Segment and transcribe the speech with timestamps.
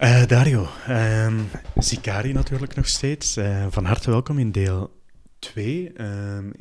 [0.00, 3.36] Uh, Dario, um, Zikari natuurlijk nog steeds.
[3.36, 5.02] Uh, van harte welkom in deel
[5.38, 6.02] 2.
[6.02, 6.52] Um,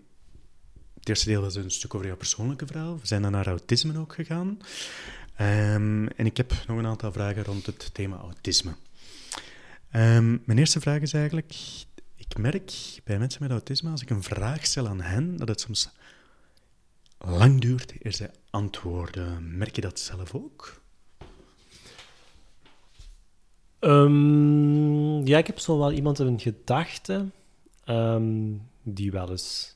[0.94, 3.00] het eerste deel was een stuk over jouw persoonlijke verhaal.
[3.00, 4.48] We zijn dan naar autisme ook gegaan.
[5.42, 8.76] Um, en ik heb nog een aantal vragen rond het thema autisme.
[10.46, 11.54] mijn eerste vraag is eigenlijk...
[12.16, 15.62] Ik merk bij mensen met autisme, als ik een vraag stel aan hen, dat het
[15.62, 15.90] soms
[17.18, 19.58] lang duurt eer ze antwoorden.
[19.58, 20.82] Merk je dat zelf ook?
[23.80, 27.26] Um, ja, ik heb zo wel iemand in een gedachte
[27.86, 29.76] um, die wel eens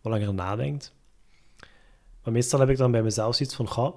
[0.00, 0.94] wat langer nadenkt.
[2.22, 3.92] Maar meestal heb ik dan bij mezelf zoiets van, ga,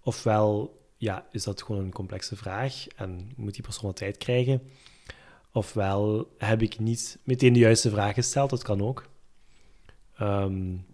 [0.00, 4.62] ofwel ja, is dat gewoon een complexe vraag en moet die persoon wat tijd krijgen,
[5.52, 9.08] ofwel heb ik niet meteen de juiste vraag gesteld, dat kan ook.
[10.20, 10.86] Um,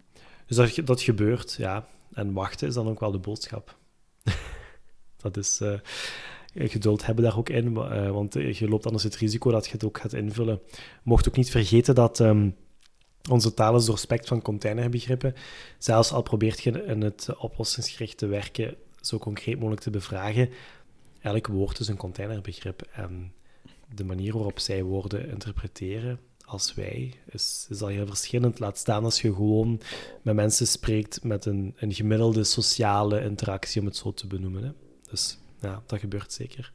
[0.45, 1.87] dus dat, dat gebeurt, ja.
[2.13, 3.77] En wachten is dan ook wel de boodschap.
[5.21, 5.61] dat is...
[5.61, 5.79] Uh,
[6.57, 9.83] geduld hebben daar ook in, uh, want je loopt anders het risico dat je het
[9.83, 10.59] ook gaat invullen.
[11.03, 12.55] Mocht ook niet vergeten dat um,
[13.29, 15.33] onze taal is doorspekt van containerbegrippen.
[15.77, 18.75] Zelfs al probeert je in het oplossingsgericht te werken
[19.07, 20.49] zo concreet mogelijk te bevragen,
[21.19, 22.81] elk woord is een containerbegrip.
[22.91, 23.33] En
[23.93, 28.59] de manier waarop zij woorden interpreteren, als wij, is, is al heel verschillend.
[28.59, 29.81] Laat staan als je gewoon
[30.21, 34.63] met mensen spreekt met een, een gemiddelde sociale interactie, om het zo te benoemen.
[34.63, 34.71] Hè.
[35.09, 36.73] Dus ja, dat gebeurt zeker.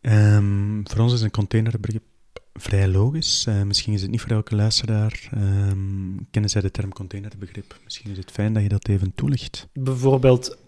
[0.00, 2.02] Um, voor ons is een containerbegrip
[2.52, 3.46] vrij logisch.
[3.48, 5.30] Uh, misschien is het niet voor elke luisteraar.
[5.34, 7.78] Um, kennen zij de term containerbegrip?
[7.84, 9.68] Misschien is het fijn dat je dat even toelicht.
[9.72, 10.58] Bijvoorbeeld,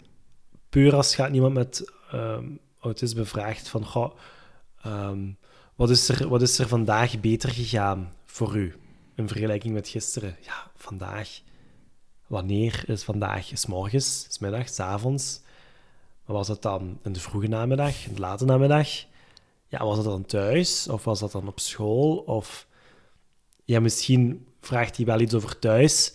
[0.69, 3.85] puur als gaat iemand met um, autisme vraagt van...
[3.85, 4.11] Goh,
[5.75, 8.75] wat is, er, wat is er vandaag beter gegaan voor u
[9.15, 10.35] in vergelijking met gisteren?
[10.41, 11.41] Ja, vandaag.
[12.27, 13.51] Wanneer is vandaag?
[13.51, 15.41] Is morgens, is middags, is avonds?
[16.27, 18.87] Was het dan in de vroege namiddag, in de late namiddag?
[19.67, 20.87] Ja, was het dan thuis?
[20.87, 22.17] Of was dat dan op school?
[22.17, 22.67] Of
[23.63, 26.13] ja, misschien vraagt hij wel iets over thuis,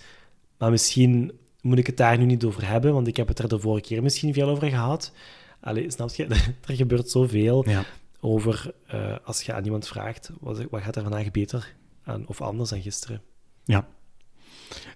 [0.58, 3.48] maar misschien moet ik het daar nu niet over hebben, want ik heb het er
[3.48, 5.12] de vorige keer misschien veel over gehad.
[5.60, 6.26] Allee, snap je?
[6.66, 7.68] er gebeurt zoveel.
[7.68, 7.84] Ja
[8.24, 12.40] over uh, als je aan iemand vraagt, wat, wat gaat er vandaag beter aan, of
[12.40, 13.22] anders dan gisteren?
[13.64, 13.86] Ja.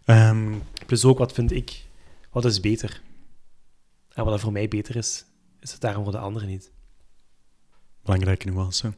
[0.04, 1.84] Um, Plus ook, wat vind ik,
[2.30, 3.02] wat is beter?
[4.16, 5.24] En wat er voor mij beter is,
[5.60, 6.72] is het daarom voor de anderen niet.
[8.02, 8.92] Belangrijke nuance.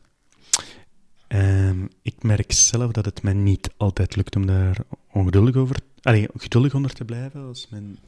[1.29, 4.79] Um, ik merk zelf dat het mij niet altijd lukt om daar
[5.13, 7.99] ongeduldig over, allee, geduldig onder te blijven als men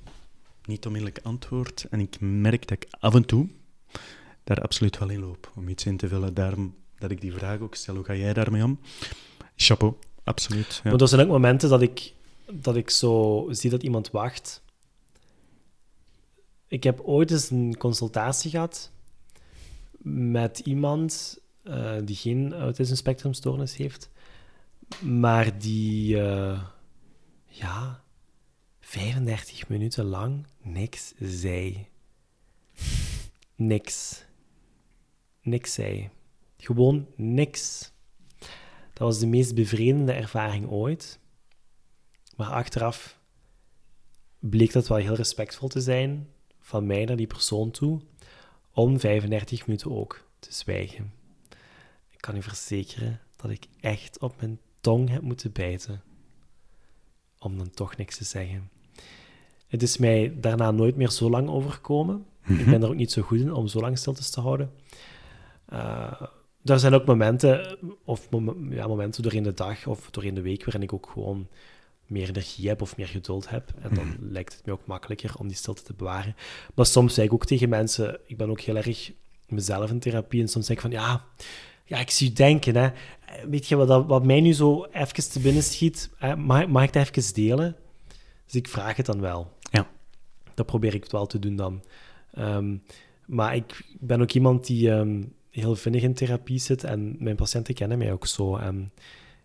[0.64, 1.84] niet onmiddellijk antwoordt.
[1.84, 3.48] En ik merk dat ik af en toe
[4.44, 6.34] daar absoluut wel in loop om iets in te vullen.
[6.34, 8.80] Daarom dat ik die vraag ook stel, hoe ga jij daarmee om?
[9.56, 9.94] Chapeau,
[10.24, 10.80] absoluut.
[10.84, 10.90] Ja.
[10.90, 12.12] Maar er zijn ook momenten dat ik,
[12.52, 14.62] dat ik zo zie dat iemand wacht.
[16.70, 18.90] Ik heb ooit eens een consultatie gehad
[20.02, 24.10] met iemand uh, die geen autisme spectrumstoornis heeft,
[25.00, 26.62] maar die, uh,
[27.46, 28.02] ja,
[28.80, 31.86] 35 minuten lang niks zei.
[33.54, 34.24] Niks
[35.42, 36.10] niks zei.
[36.56, 37.92] Gewoon niks.
[38.92, 41.18] Dat was de meest bevreemdende ervaring ooit.
[42.36, 43.18] Maar achteraf
[44.38, 46.28] bleek dat wel heel respectvol te zijn
[46.70, 48.00] van mij naar die persoon toe,
[48.72, 51.12] om 35 minuten ook te zwijgen.
[52.10, 56.02] Ik kan u verzekeren dat ik echt op mijn tong heb moeten bijten
[57.38, 58.70] om dan toch niks te zeggen.
[59.66, 62.26] Het is mij daarna nooit meer zo lang overkomen.
[62.42, 62.70] Ik mhm.
[62.70, 64.72] ben er ook niet zo goed in om zo lang stiltes te houden.
[65.72, 66.22] Uh,
[66.64, 68.28] er zijn ook momenten, of
[68.70, 71.48] ja, momenten doorheen de dag of doorheen de week, waarin ik ook gewoon
[72.10, 73.72] meer energie heb of meer geduld heb.
[73.80, 74.16] En dan mhm.
[74.20, 76.36] lijkt het me ook makkelijker om die stilte te bewaren.
[76.74, 79.12] Maar soms zeg ik ook tegen mensen, ik ben ook heel erg
[79.48, 81.24] mezelf in therapie, en soms zeg ik van, ja,
[81.84, 82.90] ja ik zie je denken, hè.
[83.48, 86.10] Weet je wat, wat mij nu zo even te binnen schiet?
[86.36, 87.76] Mag, mag ik dat even delen?
[88.44, 89.52] Dus ik vraag het dan wel.
[89.70, 89.90] Ja.
[90.54, 91.84] Dat probeer ik wel te doen dan.
[92.32, 92.76] Ehm,
[93.26, 94.90] maar ik ben ook iemand die...
[94.90, 98.56] Ehm, heel vinnig in therapie zit en mijn patiënten kennen mij ook zo.
[98.56, 98.92] En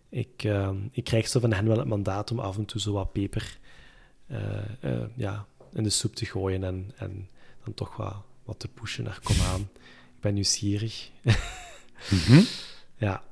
[0.08, 2.92] ik, uh, ik krijg zo van hen wel het mandaat om af en toe zo
[2.92, 3.58] wat peper
[4.30, 4.38] uh,
[4.84, 7.28] uh, ja, in de soep te gooien en, en
[7.64, 9.60] dan toch wat, wat te pushen naar kom aan.
[10.14, 11.10] Ik ben nieuwsgierig.
[12.10, 12.44] mm
[12.98, 13.24] Ja,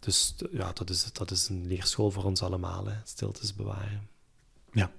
[0.00, 2.94] dus ja, dat, is, dat is een leerschool voor ons allemaal, hè.
[3.04, 4.08] stiltes bewaren.
[4.72, 4.92] Ja.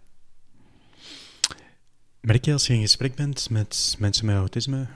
[2.19, 4.87] Merk je als je in gesprek bent met mensen met autisme,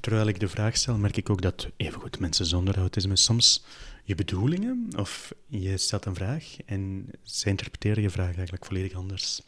[0.00, 3.64] terwijl ik de vraag stel, merk ik ook dat evengoed mensen zonder autisme soms
[4.04, 9.42] je bedoelingen, of je stelt een vraag en zij interpreteren je vraag eigenlijk volledig anders.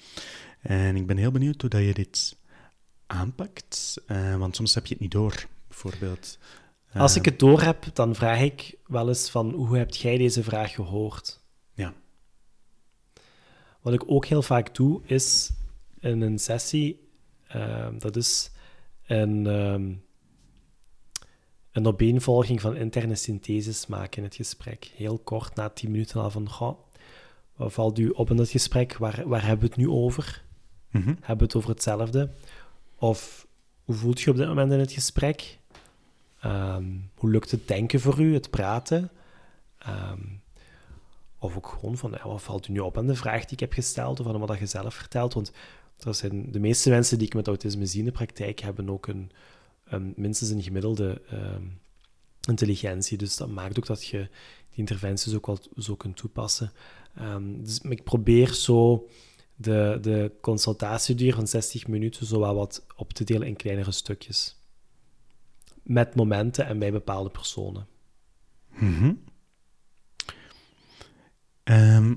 [0.60, 2.36] En ik ben heel benieuwd hoe dat je dit
[3.06, 5.46] aanpakt, uh, want soms heb je het niet door.
[5.68, 6.38] Bijvoorbeeld,
[6.92, 10.16] Als Eh, ik het door heb, dan vraag ik wel eens van hoe heb jij
[10.18, 11.40] deze vraag gehoord?
[11.74, 11.94] Ja.
[13.80, 15.50] Wat ik ook heel vaak doe, is
[16.00, 17.08] in een sessie,
[17.46, 18.50] ehm, dat is
[19.06, 19.94] een, ehm,
[21.76, 24.90] een opeenvolging van interne syntheses maken in het gesprek.
[24.94, 26.78] Heel kort, na tien minuten al van, goh,
[27.56, 28.96] wat valt u op in het gesprek?
[28.96, 30.42] Waar, waar hebben we het nu over?
[30.90, 31.06] mhm.
[31.06, 32.30] Hebben we het over hetzelfde?
[32.98, 33.46] Of
[33.84, 35.58] hoe voelt je op dit moment in het gesprek?
[36.40, 36.84] Ehm,
[37.14, 39.10] hoe lukt het denken voor u, het praten?
[39.78, 40.22] Ehm,
[41.38, 43.60] of ook gewoon van, ja, wat valt u nu op aan de vraag die ik
[43.60, 45.34] heb gesteld of aan wat je zelf vertelt?
[45.34, 45.52] Want
[45.98, 49.06] er zijn, de meeste mensen die ik met autisme zie in de praktijk hebben ook
[49.06, 49.30] een,
[49.88, 51.64] een minstens een gemiddelde ehm,
[52.48, 53.18] intelligentie.
[53.18, 54.18] Dus dat maakt ook dat je
[54.68, 56.72] die interventies ook wel zo kunt toepassen.
[57.14, 59.08] Ehm, dus ik probeer zo
[59.56, 64.56] de, de consultatieduur van 60 minuten zo wat op te delen in kleinere stukjes.
[65.82, 67.86] Met momenten en bij bepaalde personen.
[71.62, 72.14] Ehm,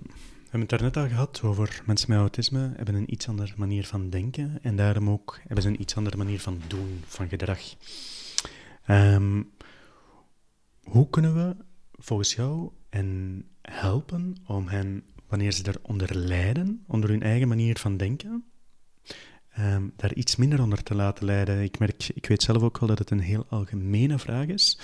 [0.50, 3.86] we hebben het daarnet al gehad over mensen met autisme hebben een iets andere manier
[3.86, 7.60] van denken en daarom ook hebben ze een iets andere manier van doen, van gedrag.
[8.86, 9.44] Ehm,
[10.84, 11.56] hoe kunnen we
[11.92, 17.98] volgens jou hen helpen om hen, wanneer ze eronder lijden, onder hun eigen manier van
[17.98, 18.46] denken,
[19.50, 21.62] ehm, daar iets minder onder te laten lijden?
[21.62, 24.80] Ik, merk, ik weet zelf ook wel dat het een heel algemene vraag is.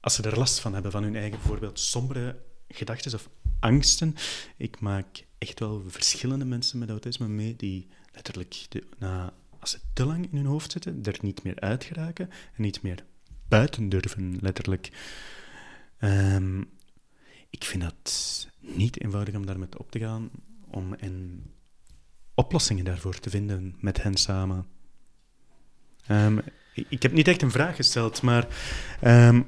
[0.00, 2.36] Als ze er last van hebben, van hun eigen bijvoorbeeld sombere
[2.68, 3.28] gedachten of
[3.60, 4.14] angsten.
[4.56, 9.78] Ik maak echt wel verschillende mensen met autisme mee die letterlijk, de, na, als ze
[9.92, 13.04] te lang in hun hoofd zitten, er niet meer uit geraken en niet meer
[13.48, 14.90] buiten durven, letterlijk.
[15.98, 16.60] Ehm,
[17.50, 20.30] ik vind dat niet eenvoudig om daarmee op te gaan,
[20.66, 21.44] om en
[22.34, 24.66] oplossingen daarvoor te vinden met hen samen.
[26.06, 26.38] Ehm,
[26.88, 28.46] ik, heb niet echt een vraag gesteld, maar
[29.00, 29.42] ehm,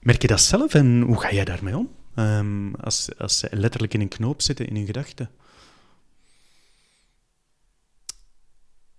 [0.00, 1.90] merk je dat zelf en hoe ga jij daarmee om?
[2.14, 5.30] Ehm, als, als ze letterlijk in een knoop zitten in hun gedachten.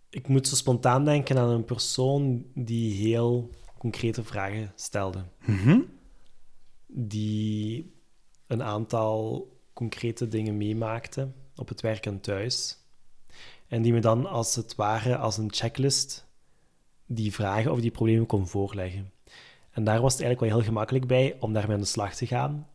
[0.10, 5.24] Ik moet zo spontaan denken aan een persoon die heel concrete vragen stelde.
[5.46, 5.80] Mhm.
[6.88, 7.94] Die
[8.48, 12.78] een aantal concrete dingen meemaakte op het werk en thuis.
[13.68, 16.26] En die me dan als het ware als een checklist
[17.06, 19.12] die vragen of die problemen kon voorleggen.
[19.72, 22.28] En daar was het eigenlijk wel heel gemakkelijk bij om daarmee aan de slag te
[22.28, 22.68] gaan.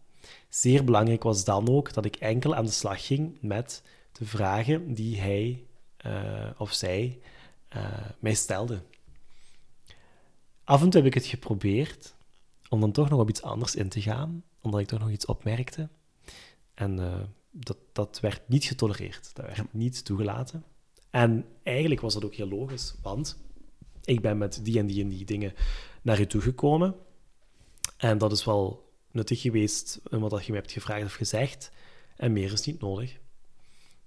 [0.49, 3.83] Zeer belangrijk was dan ook dat ik enkel aan de slag ging met
[4.13, 5.65] de vragen die hij
[5.97, 7.21] eh, of zij
[7.69, 8.83] eh, mij stelde.
[10.65, 12.15] Af en toe heb ik het geprobeerd
[12.69, 15.27] om dan toch nog op iets anders in te gaan, omdat ik toch nog iets
[15.27, 15.89] opmerkte.
[16.75, 17.21] En eh,
[17.51, 20.65] dat, dat werd niet getolereerd, dat werd niet toegelaten.
[21.11, 23.39] En eigenlijk was dat ook heel logisch, want
[24.05, 25.55] ik ben met die en die en die dingen
[26.03, 26.95] naar u toegekomen.
[27.97, 28.86] En dat is wel
[29.17, 31.71] nuttig geweest wat je me hebt gevraagd of gezegd.
[32.17, 33.17] En meer is niet nodig.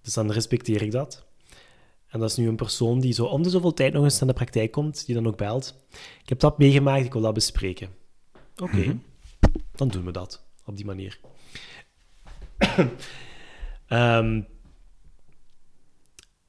[0.01, 1.27] Dus dan respecteer ik dat.
[2.07, 4.29] En dat is nu een persoon die zo om de zoveel tijd nog eens naar
[4.29, 5.75] de praktijk komt, die dan ook belt.
[6.23, 7.89] Ik heb dat meegemaakt, ik wil dat bespreken.
[8.57, 8.95] Oké, Mhm.
[9.75, 11.19] dan doen we dat op die manier.
[13.87, 14.41] Ehm,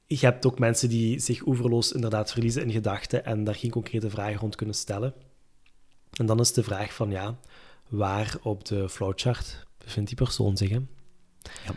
[0.05, 4.09] je hebt ook mensen die zich oeverloos inderdaad verliezen in gedachten en daar geen concrete
[4.09, 5.13] vragen rond kunnen stellen.
[6.11, 7.39] En dan is de vraag van, ja,
[7.91, 10.69] waar op de flowchart bevindt die persoon zich?
[10.69, 10.79] Hè?
[11.65, 11.73] Ja.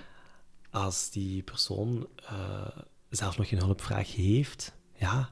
[0.70, 2.66] Als die persoon eh,
[3.10, 5.30] zelf nog geen hulpvraag heeft, ja,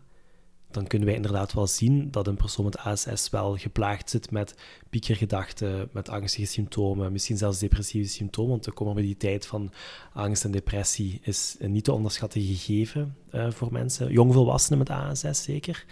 [0.70, 4.54] dan kunnen wij inderdaad wel zien dat een persoon met ASS wel geplaagd zit met
[4.90, 9.72] piekergedachten, met angstige symptomen, misschien zelfs depressieve symptomen, want de comorbiditeit van
[10.12, 15.42] angst en depressie is een niet te onderschatten gegeven eh, voor mensen, jongvolwassenen met ASS
[15.42, 15.84] zeker.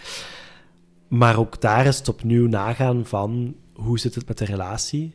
[1.08, 5.14] Maar ook daar is het opnieuw nagaan van hoe zit het met de relatie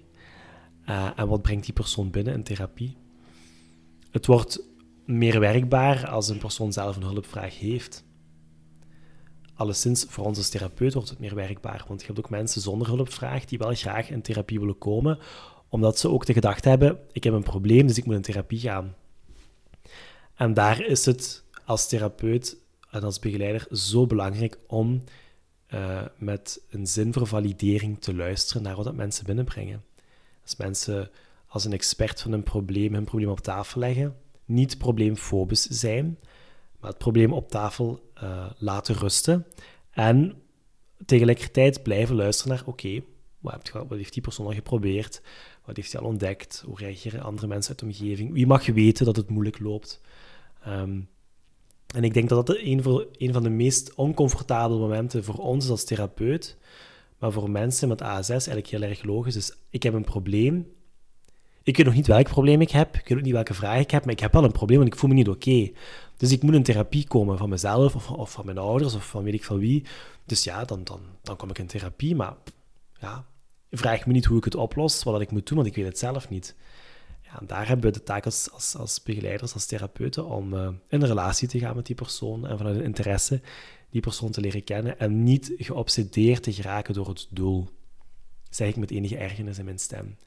[0.85, 2.97] eh, en wat brengt die persoon binnen in therapie.
[4.11, 4.59] Het wordt
[5.05, 8.03] meer werkbaar als een persoon zelf een hulpvraag heeft.
[9.53, 12.87] Alleszins, voor ons als therapeut wordt het meer werkbaar, want je hebt ook mensen zonder
[12.87, 15.19] hulpvraag die wel graag in therapie willen komen,
[15.69, 18.59] omdat ze ook de gedachte hebben, ik heb een probleem, dus ik moet in therapie
[18.59, 18.95] gaan.
[20.35, 22.57] En daar is het als therapeut
[22.89, 25.03] en als begeleider zo belangrijk om
[25.73, 29.83] uh, met een zin voor validering te luisteren naar wat dat mensen binnenbrengen.
[30.43, 31.09] Als mensen
[31.47, 36.17] als een expert van een probleem hun probleem op tafel leggen, niet probleemfobisch zijn,
[36.79, 39.45] maar het probleem op tafel uh, laten rusten
[39.91, 40.41] en
[41.05, 43.01] tegelijkertijd blijven luisteren naar, oké,
[43.41, 45.21] wat heeft die persoon al geprobeerd?
[45.65, 46.63] Wat heeft hij al ontdekt?
[46.65, 48.33] Hoe reageren andere mensen uit de omgeving?
[48.33, 50.01] Wie mag weten dat het moeilijk loopt?
[50.67, 51.09] Um,
[51.95, 55.83] en ik denk dat dat een, een van de meest oncomfortabele momenten voor ons als
[55.83, 56.57] therapeut,
[57.19, 59.33] Maar voor mensen met ASS eigenlijk heel erg logisch.
[59.33, 60.67] Dus ik heb een probleem.
[61.63, 62.95] Ik weet nog niet welk probleem ik heb.
[62.95, 64.03] Ik weet ook niet welke vraag ik heb.
[64.03, 65.71] Maar ik heb wel een probleem en ik voel me niet oké.
[66.17, 69.23] Dus ik moet in therapie komen van mezelf of, of, van mijn ouders of van
[69.23, 69.83] weet ik van wie.
[70.25, 72.15] Dus ja, dan, dan, dan kom ik in therapie.
[72.15, 72.35] Maar
[72.99, 73.25] ja,
[73.71, 75.99] vraag me niet hoe ik het oplos, wat ik moet doen, want ik weet het
[75.99, 76.55] zelf niet.
[77.47, 81.47] Daar hebben we de taak als, als, begeleiders, als therapeuten, om uh, in een relatie
[81.47, 83.41] te gaan met die persoon en vanuit een interesse
[83.89, 87.69] die persoon te leren kennen en niet geobsedeerd te geraken door het doel.
[88.49, 90.17] Zeg ik met enige ergernis in mijn stem.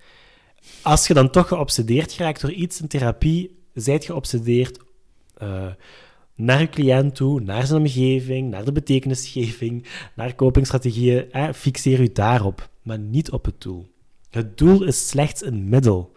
[0.83, 4.79] Als je dan toch geobsedeerd geraakt door iets in therapie, zijt geobsedeerd
[5.43, 5.67] uh,
[6.35, 9.87] naar je cliënt toe, naar zijn omgeving, naar de betekenisgeving,
[10.17, 11.33] naar copingstrategieën.
[11.33, 13.87] Eh, fixeer u daarop, maar niet op het doel.
[14.31, 16.17] Het doel is slechts een middel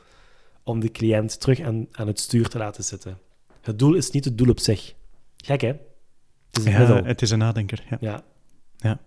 [0.71, 3.17] om de cliënt terug aan, aan het stuur te laten zitten.
[3.61, 4.93] Het doel is niet het doel op zich.
[5.37, 5.67] Gek, hè?
[5.67, 7.03] Het is een ja, middel.
[7.03, 7.97] Het is een nadenker, ja.
[7.99, 8.23] ja.
[8.77, 8.99] ja.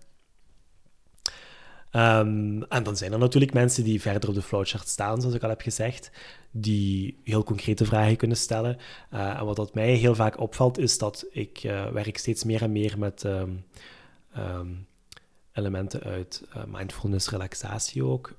[2.19, 5.43] Um, en dan zijn er natuurlijk mensen die verder op de flowchart staan, zoals ik
[5.43, 6.11] al heb gezegd,
[6.51, 8.77] die heel concrete vragen kunnen stellen.
[9.13, 12.61] Uh, en wat dat mij heel vaak opvalt, is dat ik uh, werk steeds meer
[12.61, 13.65] en meer met um,
[14.37, 14.87] um,
[15.51, 18.37] elementen uit uh, mindfulness, relaxatie ook.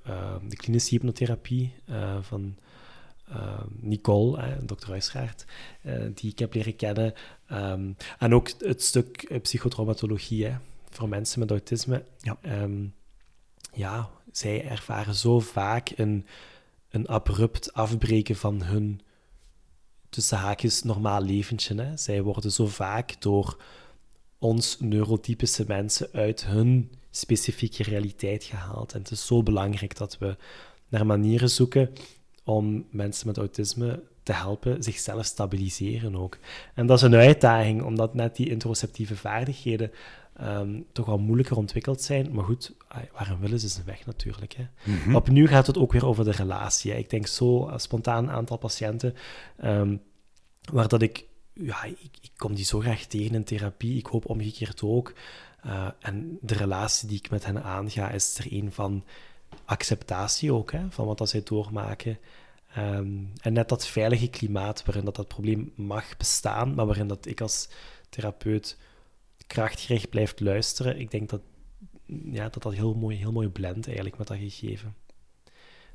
[0.48, 1.74] de klinische hypnotherapie
[2.20, 2.56] van
[3.80, 4.88] Nicole, Dr.
[4.88, 5.44] Huisgaard,
[6.14, 7.14] die ik heb leren kennen.
[8.18, 10.56] en ook het stuk psychotraumatologie hè,
[10.90, 12.04] voor mensen met autisme.
[12.18, 12.38] Ja
[13.76, 16.26] ja, zij ervaren zo vaak een,
[16.90, 19.00] een abrupt afbreken van hun
[20.10, 21.82] tussen haakjes normaal leventje.
[21.82, 21.96] Hè.
[21.96, 23.62] Zij worden zo vaak door
[24.38, 28.92] ons neurotypische mensen uit hun specifieke realiteit gehaald.
[28.92, 30.36] En het is zo belangrijk dat we
[30.88, 31.92] naar manieren zoeken
[32.46, 36.38] om mensen met autisme te helpen zichzelf stabiliseren ook.
[36.74, 39.90] En dat is een uitdaging, omdat net die interoceptieve vaardigheden
[40.40, 42.32] um, toch wel moeilijker ontwikkeld zijn.
[42.32, 42.72] Maar goed,
[43.12, 44.54] waar een wil is, is een weg natuurlijk.
[44.54, 44.66] Hè.
[44.84, 46.92] Mm Opnieuw gaat het ook weer over de relatie.
[46.92, 46.98] Hè.
[46.98, 49.14] Ik denk zo spontaan een aantal patiënten
[49.64, 50.02] um,
[50.72, 53.98] waar dat ik, ja, ik, ik, kom die zo graag tegen in therapie.
[53.98, 55.12] Ik hoop omgekeerd ook.
[55.66, 59.04] Uh, en de relatie die ik met hen aanga, is er een van
[59.66, 62.18] acceptatie ook, hè, van wat dat zij doormaken.
[62.78, 67.26] Um, en net dat veilige klimaat waarin dat, dat probleem mag bestaan, maar waarin dat
[67.26, 67.68] ik als
[68.08, 68.78] therapeut
[69.46, 71.40] krachtgericht blijft luisteren, ik denk dat
[72.06, 74.94] ja, dat, dat heel mooi, heel mooi blendt eigenlijk met dat gegeven.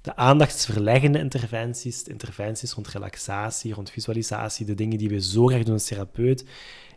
[0.01, 5.63] De aandachtsverleggende interventies, de interventies rond relaxatie, rond visualisatie, de dingen die we zo graag
[5.63, 6.45] doen als therapeut,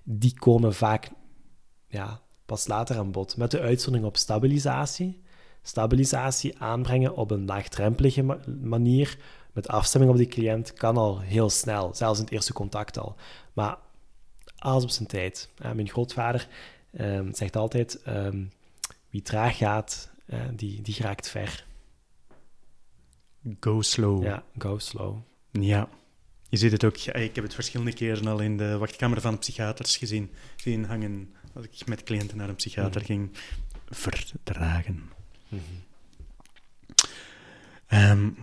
[0.02, 1.10] die komen vaak
[1.88, 3.36] ja, pas later aan bod.
[3.36, 5.22] Met de uitzondering op stabilisatie.
[5.66, 9.18] Stabilisatie aanbrengen op een laagdrempelige manier,
[9.52, 13.16] met afstemming op de cliënt, kan al heel snel, zelfs in het eerste contact al.
[13.52, 13.78] Maar
[14.58, 15.50] alles op zijn tijd.
[15.74, 16.48] mijn grootvader
[16.92, 18.44] ehm, zegt altijd: ehm,
[19.10, 21.64] wie traag gaat, uh, die, die raakt ver.
[23.60, 24.22] Go slow.
[24.22, 25.16] Ja, go slow.
[25.50, 25.88] Ja.
[26.48, 26.96] Je ziet het ook.
[26.96, 30.30] Ik heb het verschillende keren al in de wachtkamer van psychiaters gezien.
[30.56, 33.10] Zien hangen als ik met cliënten naar een psychiater mhm.
[33.10, 33.30] ging.
[37.90, 38.34] Mm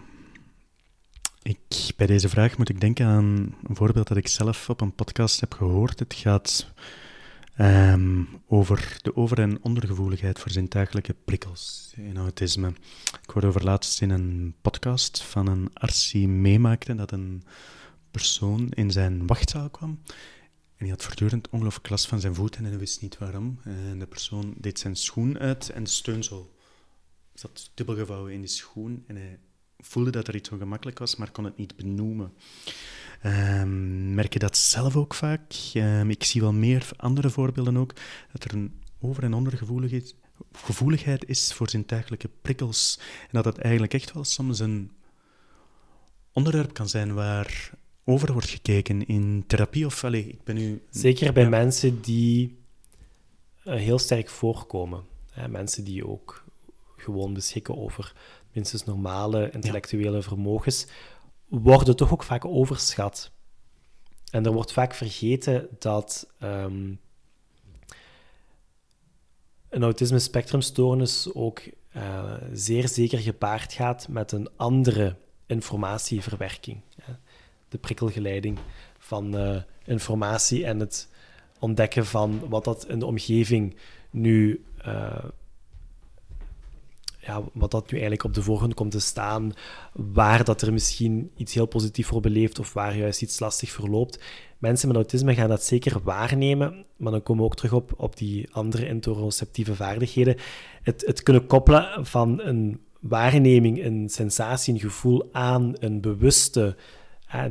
[1.42, 4.96] ik, bij deze vraag moet ik denken aan een voorbeeld dat ik zelf op een
[4.96, 6.00] podcast heb gehoord.
[6.00, 6.68] Het gaat
[7.60, 12.74] um, over de over- en ondergevoeligheid voor zintuigelijke prikkels in autisme.
[13.24, 17.44] Ik hoorde over laatst in een podcast van een arts die meemaakte dat een
[18.12, 20.00] persoon in zijn wachtzaal kwam.
[20.78, 23.60] En die had voortdurend ongelooflijk last van zijn voeten en hij wist niet waarom.
[23.64, 26.52] En de persoon deed zijn schoen uit en de steunzool
[27.34, 29.04] zat dubbelgevouwen in die schoen.
[29.08, 29.40] En hij
[29.78, 32.34] voelde dat er iets ongemakkelijk was, maar kon het niet benoemen.
[33.26, 35.54] Um, merk je dat zelf ook vaak?
[35.74, 37.94] Um, ik zie wel meer andere voorbeelden ook,
[38.32, 40.16] dat er een over- en ondergevoeligheid
[40.52, 43.00] gevoeligheid is voor zintuigelijke prikkels.
[43.22, 44.92] En dat dat eigenlijk echt wel soms een
[46.32, 47.72] onderwerp kan zijn waar
[48.04, 50.82] over wordt gekeken in therapie of allez, ik ben nu...
[50.90, 52.58] Zeker bij mensen die
[53.66, 55.04] uh, heel sterk voorkomen.
[55.32, 55.48] Hè?
[55.48, 56.46] Mensen die ook
[57.02, 58.14] gewoon beschikken over
[58.52, 60.88] minstens normale intellectuele vermogens,
[61.48, 63.32] worden toch ook vaak overschat.
[64.32, 67.00] En er wordt vaak vergeten dat um,
[69.70, 71.62] een autisme spectrumstoornis ook
[71.96, 75.16] uh, zeer zeker gepaard gaat met een andere
[75.46, 76.82] informatieverwerking.
[77.70, 78.60] De prikkelgeleiding
[78.98, 81.10] van uh, informatie en het
[81.60, 83.76] ontdekken van wat dat in de omgeving
[84.10, 85.24] nu uh,
[87.22, 89.54] ja, wat dat nu eigenlijk op de voorgrond komt te staan,
[89.94, 94.24] waar dat er misschien iets heel positiefs voor beleeft of waar juist iets lastig verloopt.
[94.58, 98.18] Mensen met autisme gaan dat zeker waarnemen, maar dan komen we ook terug op, op
[98.18, 100.36] die andere interoceptieve vaardigheden.
[100.82, 106.76] Het, het kunnen koppelen van een waarneming, een sensatie, een gevoel aan een bewuste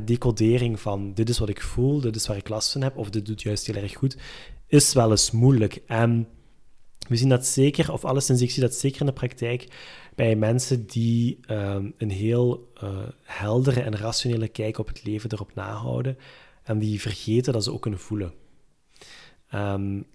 [0.05, 3.09] decodering van dit is wat ik voel, dit is waar ik last van heb, of
[3.09, 4.17] dit doet juist heel erg goed,
[4.67, 5.81] is wel eens moeilijk.
[5.85, 6.27] En
[7.07, 9.67] we zien dat zeker, of alleszins ik zie dat zeker in de praktijk,
[10.15, 15.55] bij mensen die um, een heel uh, heldere en rationele kijk op het leven erop
[15.55, 16.17] nahouden
[16.63, 18.33] en die vergeten dat ze ook kunnen voelen.
[19.53, 20.05] Um,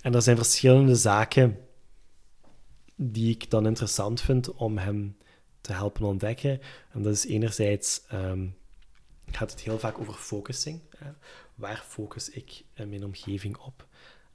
[0.00, 1.58] en er zijn verschillende zaken
[2.96, 5.16] die ik dan interessant vind om hem
[5.60, 6.60] te helpen ontdekken.
[6.92, 8.56] En dat is enerzijds um,
[9.30, 10.80] gaat het heel vaak over focusing.
[10.96, 11.10] Hè?
[11.54, 13.86] Waar focus ik in mijn omgeving op?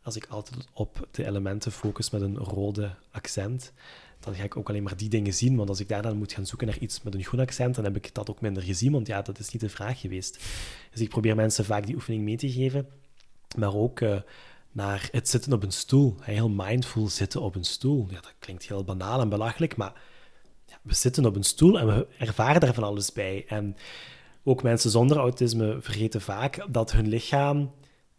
[0.09, 3.73] Als ik altijd op de elementen focus met een rode accent,
[4.19, 5.55] dan ga ik ook alleen maar die dingen zien.
[5.55, 7.83] Want als ik daar dan moet gaan zoeken naar iets met een groen accent, dan
[7.83, 10.39] heb ik dat ook minder gezien, want ja, dat is niet de vraag geweest.
[10.91, 12.87] Dus ik probeer mensen vaak die oefening mee te geven,
[13.57, 14.21] maar ook uh,
[14.71, 16.15] naar het zitten op een stoel.
[16.19, 18.07] Heel mindful zitten op een stoel.
[18.09, 19.93] Ja, dat klinkt heel banaal en belachelijk, maar
[20.65, 23.45] ja, we zitten op een stoel en we ervaren daar van alles bij.
[23.47, 23.75] En
[24.43, 27.71] ook mensen zonder autisme vergeten vaak dat hun lichaam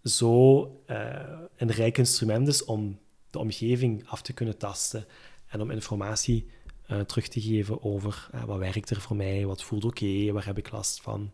[0.04, 1.20] zo uh,
[1.56, 2.98] een rijk instrument is om
[3.30, 5.06] de omgeving af te kunnen tasten
[5.46, 6.46] en om informatie
[6.90, 10.46] uh, terug te geven over uh, wat werkt er voor mij, wat voelt oké, waar
[10.46, 11.32] heb ik last van.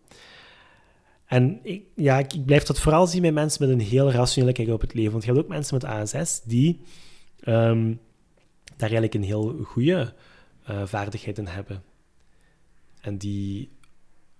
[1.24, 4.68] En ik, ja, ik, blijf dat vooral zien bij mensen met een heel rationele kijk
[4.68, 5.12] op het leven.
[5.12, 6.80] Want je hebt ook mensen met ASS die
[7.44, 8.00] um,
[8.76, 10.14] daar eigenlijk een heel goede
[10.84, 11.82] vaardigheid in hebben.
[13.00, 13.70] En die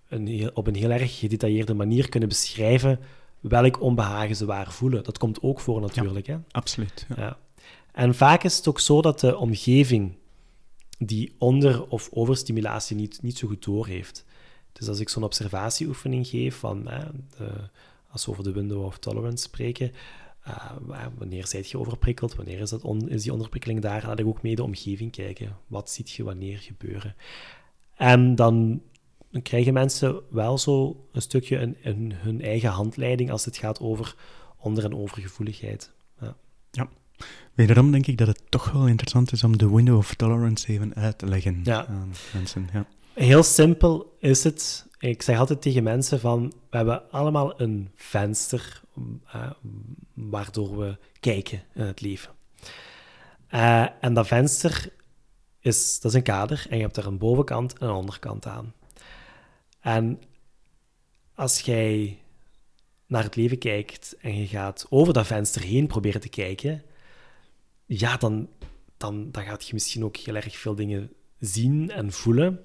[0.09, 2.99] een op een heel erg gedetailleerde manier kunnen beschrijven
[3.41, 5.05] welk onbehagen ze waar voelen.
[5.05, 6.27] Dat komt ook voor natuurlijk.
[6.27, 6.41] Ja, hè?
[6.51, 7.07] Absoluut.
[7.09, 7.23] Ja.
[7.23, 7.39] Ja.
[7.93, 10.17] En vaak is het ook zo dat de omgeving
[10.99, 14.25] die onder- of overstimulatie niet, niet zo goed doorheeft.
[14.73, 17.05] Dus als ik zo'n observatieoefening geef van hè,
[17.37, 17.51] de,
[18.11, 19.93] als we over de window of tolerance spreken,
[20.49, 24.27] uh, wanneer zijt je overprikkeld, wanneer is, dat on, is die onderprikkeling daar, laat ik
[24.27, 25.57] ook mee de omgeving kijken.
[25.67, 27.15] Wat ziet je wanneer gebeuren?
[27.95, 28.83] En dan
[29.37, 33.81] dan krijgen mensen wel zo een stukje in, in, hun eigen handleiding als het gaat
[33.81, 34.15] over
[34.59, 35.93] onder- en overgevoeligheid.
[36.21, 36.37] Ja.
[36.71, 36.89] ja.
[37.55, 40.95] Wederom denk ik dat het toch wel interessant is om de window of tolerance even
[40.95, 41.87] uit te leggen ja.
[41.87, 42.69] aan mensen.
[42.73, 42.87] Ja.
[43.15, 44.87] Heel simpel is het.
[44.99, 48.83] Ik zeg altijd tegen mensen van, we hebben allemaal een venster
[49.35, 49.51] uh,
[50.15, 52.31] waardoor we kijken in het leven.
[53.51, 54.93] Uh, en dat venster
[55.61, 58.75] is, dat is een kader en je hebt er een bovenkant en een onderkant aan.
[59.87, 60.21] En
[61.35, 62.19] als jij
[63.07, 66.83] naar het leven kijkt en je gaat over dat venster heen proberen te kijken,
[67.85, 68.49] ja, dan,
[68.97, 72.61] dan, dan gaat je misschien ook heel erg veel dingen zien en voelen,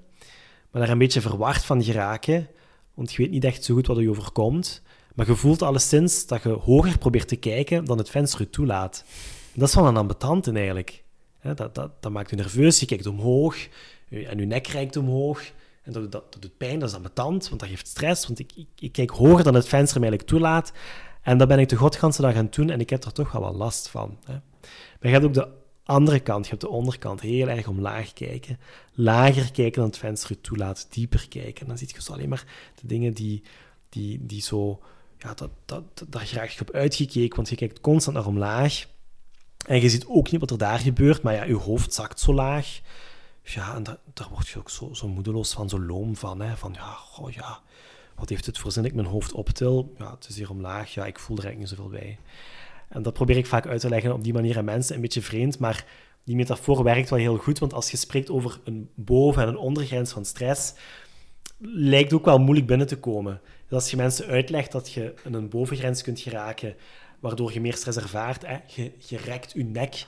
[0.72, 2.48] maar daar een beetje verward van geraken,
[2.94, 4.82] want je weet niet echt zo goed wat er je overkomt,
[5.16, 9.06] maar je voelt alleszins dat je hoger probeert te kijken dan het venster je toelaat.
[9.54, 11.04] Dat is wel een ambetante eigenlijk.
[11.42, 13.68] Dat, dat, dat maakt je nerveus, je kijkt omhoog
[14.10, 15.52] en je nek reikt omhoog.
[15.82, 18.28] En dat, dat, doet pijn, dat is ambetant, want dat geeft stress.
[18.28, 20.72] Want ik, ik, ik, kijk hoger dan het venster mij eigenlijk toelaat.
[21.22, 23.32] En dat ben ik de godganse dag aan het doen en ik heb er toch
[23.32, 24.17] wel wat last van.
[24.26, 24.34] Hè.
[25.00, 25.48] Maar je hebt ook de
[25.84, 28.60] andere kant, je hebt de onderkant, heel erg omlaag kijken.
[28.94, 31.62] Lager kijken dan het venster toelaat, dieper kijken.
[31.62, 32.46] En dan zie je zo alleen maar
[32.82, 33.44] de dingen die,
[33.89, 34.80] die, die zo...
[35.17, 38.86] Ja, dat, dat, daar graag op uitgekeken, want je kijkt constant naar omlaag.
[39.67, 42.34] En je ziet ook niet wat er daar gebeurt, maar ja, je hoofd zakt zo
[42.34, 42.82] laag.
[43.44, 46.42] Ja, en daar word je ook zo, zo moedeloos van, zo loom van.
[46.42, 46.58] Hè?
[46.58, 47.60] Van ja, goh, ja,
[48.16, 49.94] wat heeft het voor zin ik mijn hoofd optil?
[49.98, 52.18] Ja, het is hier omlaag, ja, ik voel er eigenlijk niet zoveel bij.
[52.90, 54.96] En dat probeer ik vaak uit te leggen op die manier aan mensen.
[54.96, 55.86] Een beetje vreemd, maar
[56.24, 57.60] die metafoor werkt wel heel goed.
[57.60, 60.74] Want als je spreekt over een boven- en een ondergrens van stress,
[61.58, 63.42] lijkt ook wel moeilijk binnen te komen.
[63.64, 66.76] Dus als je mensen uitlegt dat je een bovengrens kunt geraken,
[67.20, 70.06] waardoor je meer stress ervaart, hè, je, je rekt je nek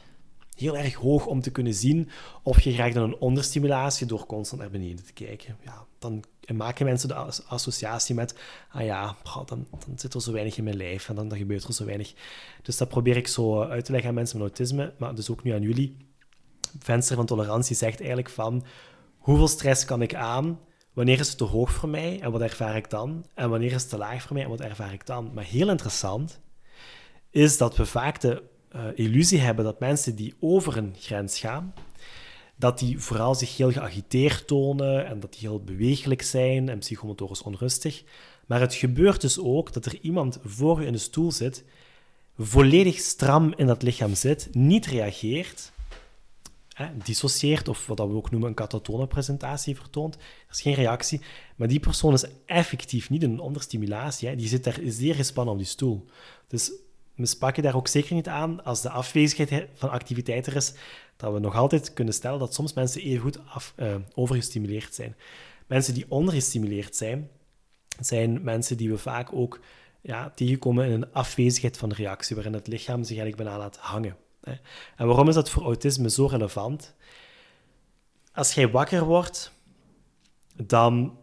[0.60, 2.10] heel erg hoog om te kunnen zien
[2.44, 5.58] of je krijgt dan een onderstimulatie door constant naar beneden te kijken.
[5.64, 7.16] Ja, dan maken mensen de
[7.48, 8.36] associatie met,
[8.70, 11.74] ah ja, dan, dan zit er zo weinig in mijn lijf en dan, gebeurt er
[11.74, 12.14] zo weinig.
[12.62, 15.44] Dus dat probeer ik zo uit te leggen aan mensen met autisme, maar dus ook
[15.44, 15.98] nu aan jullie.
[16.80, 18.66] Venster van tolerantie zegt eigenlijk van,
[19.18, 20.60] hoeveel stress kan ik aan?
[20.94, 23.26] Wanneer is het te hoog voor mij en wat ervaar ik dan?
[23.34, 25.32] En wanneer is het te laag voor mij en wat ervaar ik dan?
[25.34, 26.42] Maar heel interessant
[27.30, 28.44] is dat we vaak de
[28.76, 31.74] uh, illusie hebben dat mensen die over een grens gaan,
[32.56, 37.42] dat die vooral zich heel geagiteerd tonen en dat die heel bewegelijk zijn en psychomotorisch
[37.42, 38.04] onrustig.
[38.46, 41.64] Maar het gebeurt dus ook dat er iemand voor je in de stoel zit,
[42.38, 45.72] volledig stram in dat lichaam zit, niet reageert,
[46.74, 50.16] hè, dissocieert, of wat we ook noemen een catatone presentatie vertoont.
[50.16, 51.22] Er is geen reactie,
[51.56, 54.28] maar die persoon is effectief niet in een onderstimulatie.
[54.28, 54.36] Hè.
[54.36, 56.06] Die zit daar zeer gespannen op die stoel.
[56.48, 56.72] Dus
[57.16, 60.74] we spakken daar ook zeker niet aan als de afwezigheid van activiteit er is,
[61.16, 65.16] dat we nog altijd kunnen stellen dat soms mensen even goed af, uh, overgestimuleerd zijn.
[65.68, 67.30] Mensen die ondergestimuleerd zijn,
[68.00, 69.60] zijn mensen die we vaak ook
[70.02, 74.18] ja, tegenkomen in een afwezigheid van reactie, waarin het lichaam zich eigenlijk bijna laat hangen.
[74.96, 76.96] En waarom is dat voor autisme zo relevant?
[78.34, 79.52] Als jij wakker wordt,
[80.56, 81.18] dan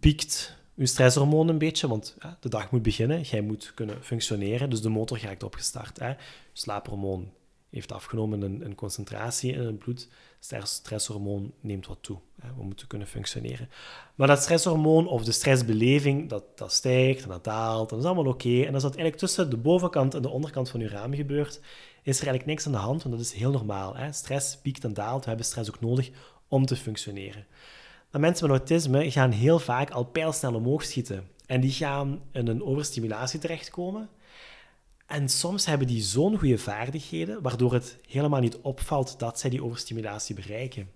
[0.00, 4.82] piekt je stresshormoon een beetje, want de dag moet beginnen, jij moet kunnen functioneren, dus
[4.82, 5.98] de motor gaat opgestart.
[5.98, 6.12] Hè.
[6.52, 7.32] slaaphormoon
[7.70, 10.08] heeft afgenomen in, concentratie in het bloed,
[10.62, 12.18] stresshormoon neemt wat toe.
[12.40, 12.48] Hè.
[12.56, 13.68] We moeten kunnen functioneren.
[14.14, 18.26] Maar dat stresshormoon of de stressbeleving, dat, dat stijgt en dat daalt, dat is allemaal
[18.26, 18.62] oké.
[18.62, 21.60] En als dat eigenlijk tussen de bovenkant en de onderkant van je raam gebeurt,
[22.02, 23.96] is er eigenlijk niks aan de hand, want dat is heel normaal.
[23.96, 24.12] Hè.
[24.12, 26.10] Stress piekt en daalt, we hebben stress ook nodig
[26.48, 27.46] om te functioneren.
[28.12, 31.28] Maar mensen met autisme gaan heel vaak al pijlsnel omhoog schieten.
[31.46, 34.08] En die gaan in een overstimulatie terechtkomen.
[35.06, 39.64] En soms hebben die zo'n goede vaardigheden, waardoor het helemaal niet opvalt dat zij die
[39.64, 40.90] overstimulatie bereiken.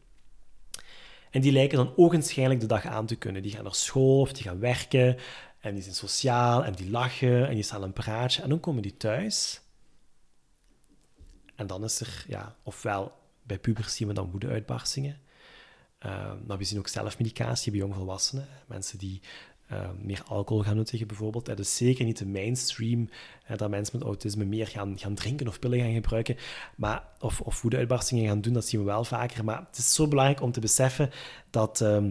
[1.30, 3.42] En die lijken dan ogenschijnlijk de dag aan te kunnen.
[3.42, 5.16] Die gaan naar school of die gaan werken
[5.60, 8.42] en die zijn sociaal en die lachen en die stellen een praatje.
[8.42, 9.60] En dan komen die thuis.
[11.54, 15.20] En dan is er, ja, ofwel bij pubers zien we dan woedeuitbarstingen.
[16.46, 18.46] Maar we zien ook zelfmedicatie bij jongvolwassenen.
[18.66, 19.20] Mensen die
[19.72, 21.46] uh, meer alcohol gaan nuttigen bijvoorbeeld.
[21.46, 23.08] Dat is zeker niet de mainstream
[23.56, 26.36] dat mensen met autisme meer gaan, gaan drinken of pillen gaan gebruiken.
[26.76, 29.44] Maar, of, of woedeuitbarstingen gaan doen, dat zien we wel vaker.
[29.44, 31.10] Maar het is zo belangrijk om te beseffen
[31.50, 32.10] dat ehm,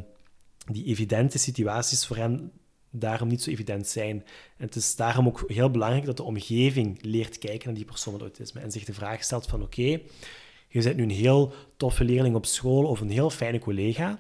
[0.71, 2.51] die evidente situaties voor hen
[2.89, 4.23] daarom niet zo evident zijn.
[4.58, 8.13] En het is daarom ook heel belangrijk dat de omgeving leert kijken naar die persoon
[8.13, 9.99] met autisme en zich de vraag stelt van oké,
[10.83, 14.19] je bent nu een heel toffe leerling op school of een heel fijne collega.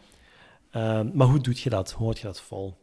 [0.71, 1.91] Ehm, maar hoe doe je dat?
[1.91, 2.77] Hoe houd je dat vol?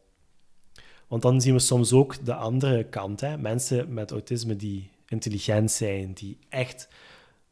[1.09, 3.21] Want dan zien we soms ook de andere kant.
[3.21, 3.39] Hè?
[3.39, 6.89] Mensen met autisme die intelligent zijn, die echt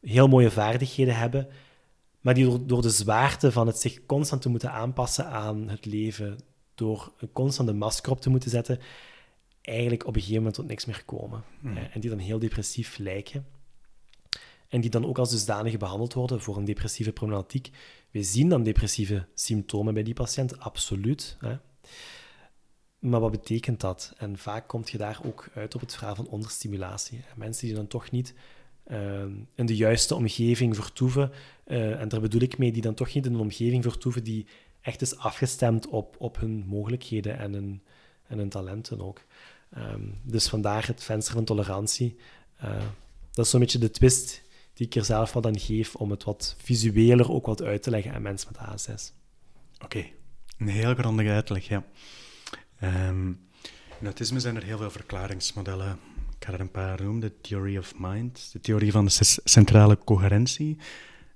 [0.01, 1.47] heel mooie vaardigheden hebben,
[2.19, 5.85] maar die door, door de zwaarte van het zich constant te moeten aanpassen aan het
[5.85, 6.39] leven,
[6.75, 8.79] door een constante masker op te moeten zetten,
[9.61, 11.43] eigenlijk op een gegeven moment tot niks meer komen.
[11.59, 11.77] Hmm.
[11.77, 13.45] En die dan heel depressief lijken
[14.71, 17.69] en die dan ook als dusdanig behandeld worden voor een depressieve problematiek.
[18.11, 21.37] We zien dan depressieve symptomen bij die patiënt, absoluut.
[21.39, 21.57] Hè.
[22.99, 24.13] Maar wat betekent dat?
[24.17, 27.23] En vaak kom je daar ook uit op het verhaal van onderstimulatie.
[27.35, 28.33] Mensen die dan toch niet
[28.87, 29.23] uh,
[29.55, 31.31] in de juiste omgeving vertoeven,
[31.67, 34.47] uh, en daar bedoel ik mee, die dan toch niet in een omgeving vertoeven die
[34.81, 37.81] echt is afgestemd op, op hun mogelijkheden en hun,
[38.27, 39.21] en hun talenten ook.
[39.77, 42.15] Um, dus vandaar het venster van tolerantie.
[42.63, 42.81] Uh,
[43.31, 44.41] dat is zo'n beetje de twist
[44.81, 47.89] die ik er zelf wat aan geef om het wat visueler ook wat uit te
[47.89, 49.13] leggen aan mensen met ASS.
[49.83, 50.05] Oké,
[50.57, 51.85] een heel grondige uitleg, ja.
[52.83, 53.27] Um,
[53.99, 55.99] in autisme zijn er heel veel verklaringsmodellen.
[56.37, 57.21] Ik ga er een paar noemen.
[57.21, 59.11] De Theory of Mind, de theorie van de
[59.43, 60.77] centrale coherentie,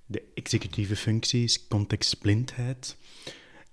[0.05, 2.97] de executieve functies, contextblindheid.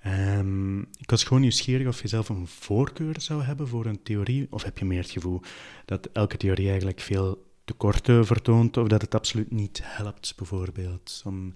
[0.06, 4.46] Um, ik was gewoon nieuwsgierig of je zelf een voorkeur zou hebben voor een theorie,
[4.50, 5.40] of heb je meer het gevoel
[5.84, 11.54] dat elke theorie eigenlijk veel tekorten vertoont of dat het absoluut niet helpt, bijvoorbeeld, om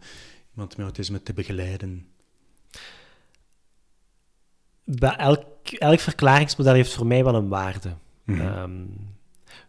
[0.53, 2.07] iemand met autisme te begeleiden?
[4.99, 7.95] Elk, elk verklaringsmodel heeft voor mij wel een waarde.
[8.25, 8.41] Mhm.
[8.41, 8.87] Ehm,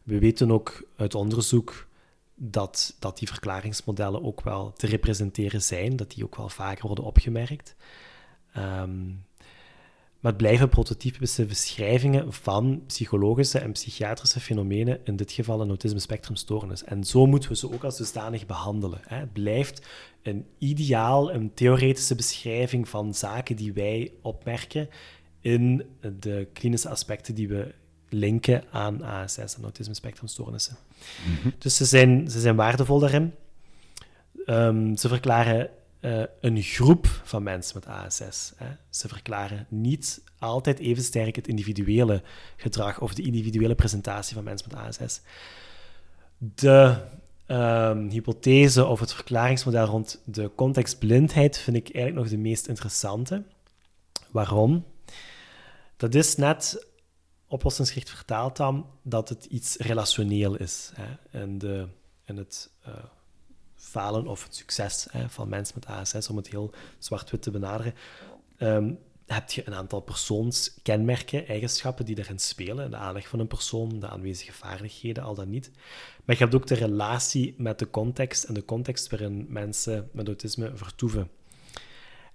[0.03, 1.87] we weten ook uit onderzoek
[2.35, 7.05] dat, dat die verklaringsmodellen ook wel te representeren zijn, dat die ook wel vaker worden
[7.05, 7.75] opgemerkt.
[8.57, 9.25] Um,
[10.19, 15.99] maar het blijven prototypische beschrijvingen van psychologische en psychiatrische fenomenen, in dit geval een autisme
[15.99, 16.83] spectrumstoornis.
[16.83, 18.99] En zo moeten we ze ook als dusdanig behandelen.
[19.03, 19.87] Het blijft
[20.21, 24.89] een ideaal, een theoretische beschrijving van zaken die wij opmerken
[25.41, 25.85] in
[26.19, 27.73] de klinische aspecten die we
[28.09, 30.77] linken aan ASS en autisme spectrumstoornissen.
[31.39, 31.49] Mhm.
[31.57, 33.33] Dus ze zijn, ze zijn waardevol daarin.
[34.45, 35.69] Um, ze verklaren
[36.07, 38.53] uh, een groep van mensen met ASS.
[38.55, 38.67] Hè.
[38.89, 42.21] Ze verklaren niet altijd even sterk het individuele
[42.55, 45.21] gedrag of de individuele presentatie van mensen met ASS.
[46.37, 46.97] De
[47.47, 53.43] um, hypothese of het verklaringsmodel rond de contextblindheid vind ik eigenlijk nog de meest interessante.
[54.31, 54.85] Waarom?
[55.97, 56.87] Dat is net
[57.47, 60.91] oplossingsgericht vertaald dan dat het iets relationeel is.
[60.93, 61.39] Hè.
[61.39, 61.87] En, de,
[62.25, 62.93] en het uh,
[63.87, 67.93] falen of het succes hè, van mensen met ASS, om het heel zwart-wit te benaderen.
[68.59, 72.91] Um, heb je een aantal persoonskenmerken, eigenschappen die daarin spelen.
[72.91, 75.71] De aanleg van een persoon, de aanwezige vaardigheden, al dan niet.
[76.25, 80.27] Maar je hebt ook de relatie met de context en de context waarin mensen met
[80.27, 81.29] autisme vertoeven.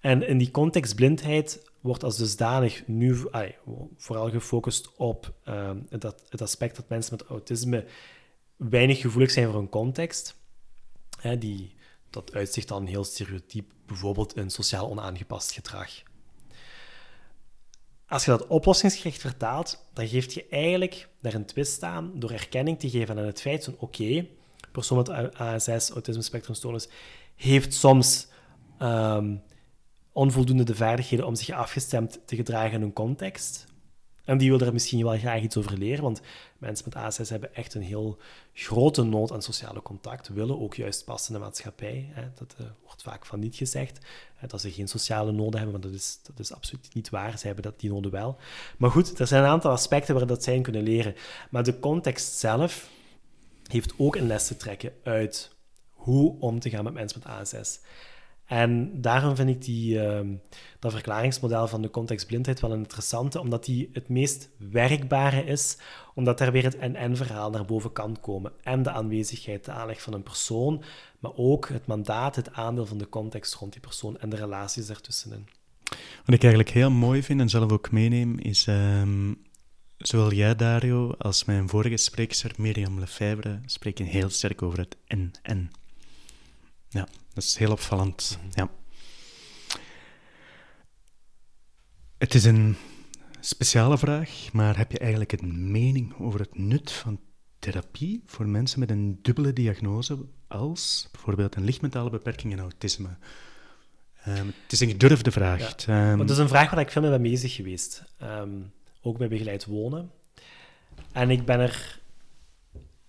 [0.00, 3.16] En in die contextblindheid wordt als dusdanig nu
[3.96, 7.84] vooral gefocust op uh, het, het, aspect dat mensen met autisme
[8.56, 10.40] weinig gevoelig zijn voor een context.
[11.38, 11.74] Die,
[12.10, 15.90] dat uitzicht dan heel stereotyp, bijvoorbeeld in sociaal onaangepast gedrag.
[18.08, 22.78] Als je dat oplossingsgericht vertaalt, dan geeft je eigenlijk daar een twist aan door erkenning
[22.78, 24.26] te geven aan het feit van oké,
[24.72, 26.88] persoon met ASS, autisme spectrumstoornis,
[27.34, 28.26] heeft soms
[28.82, 29.42] um,
[30.12, 33.71] onvoldoende de vaardigheden om zich afgestemd te gedragen in een context.
[34.24, 36.20] En die wil er misschien wel graag iets over leren, want
[36.58, 38.18] mensen met ASS hebben echt een heel
[38.52, 42.10] grote nood aan sociale contact, willen ook juist passen in de maatschappij.
[42.12, 42.22] Hè.
[42.34, 43.98] Dat uh, wordt vaak van niet gezegd,
[44.34, 47.38] hè, dat ze geen sociale noden hebben, maar dat is, dat is absoluut niet waar.
[47.38, 48.36] Ze hebben dat, die noden wel.
[48.78, 51.14] Maar goed, er zijn een aantal aspecten waar dat zij kunnen leren.
[51.50, 52.88] Maar de context zelf
[53.66, 55.50] heeft ook een les te trekken uit
[55.90, 57.80] hoe om te gaan met mensen met ASS.
[58.52, 60.20] En daarom vind ik die, uh,
[60.78, 65.78] dat verklaringsmodel van de contextblindheid wel een interessante, omdat die het meest werkbare is,
[66.14, 68.52] omdat daar weer het en-en-verhaal naar boven kan komen.
[68.62, 70.82] En de aanwezigheid, de aanleg van een persoon,
[71.18, 74.88] maar ook het mandaat, het aandeel van de context rond die persoon en de relaties
[74.88, 75.48] ertussenin.
[76.24, 79.42] Wat ik eigenlijk heel mooi vind en zelf ook meeneem, is um,
[79.98, 85.70] zowel jij, Dario, als mijn vorige spreekster, Miriam Lefebvre, spreken heel sterk over het en-en.
[86.88, 88.38] Ja, dat is heel opvallend.
[88.40, 88.60] Mhm.
[88.60, 88.70] Ja.
[92.18, 92.76] Het is een
[93.40, 97.20] speciale vraag, maar heb je eigenlijk een mening over het nut van
[97.58, 100.18] therapie voor mensen met een dubbele diagnose,
[100.48, 103.08] als bijvoorbeeld een lichtmentale beperking en autisme?
[104.28, 105.84] Um, het is een gedurfde vraag.
[105.86, 108.04] Ja, um, dat is een vraag waar ik veel mee ben bezig geweest.
[108.22, 110.10] Um, ook bij begeleid wonen.
[111.12, 112.00] En ik ben er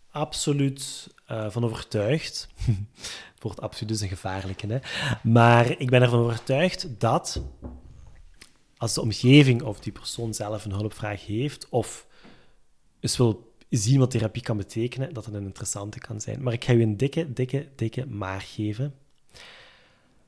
[0.10, 2.48] absoluut uh, van overtuigd
[3.44, 4.68] wordt absoluut een gevaarlijke.
[4.68, 4.78] Hè?
[5.24, 7.42] Maar ik ben ervan overtuigd dat
[8.78, 12.08] als de omgeving of die persoon zelf een hulpvraag heeft, of
[13.00, 16.44] eens wil zien wat therapie kan betekenen, dat het een interessante kan zijn.
[16.44, 18.96] Maar ik ga u een dikke, dikke, dikke maar geven.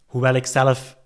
[0.06, 0.98] Hoewel ik zelf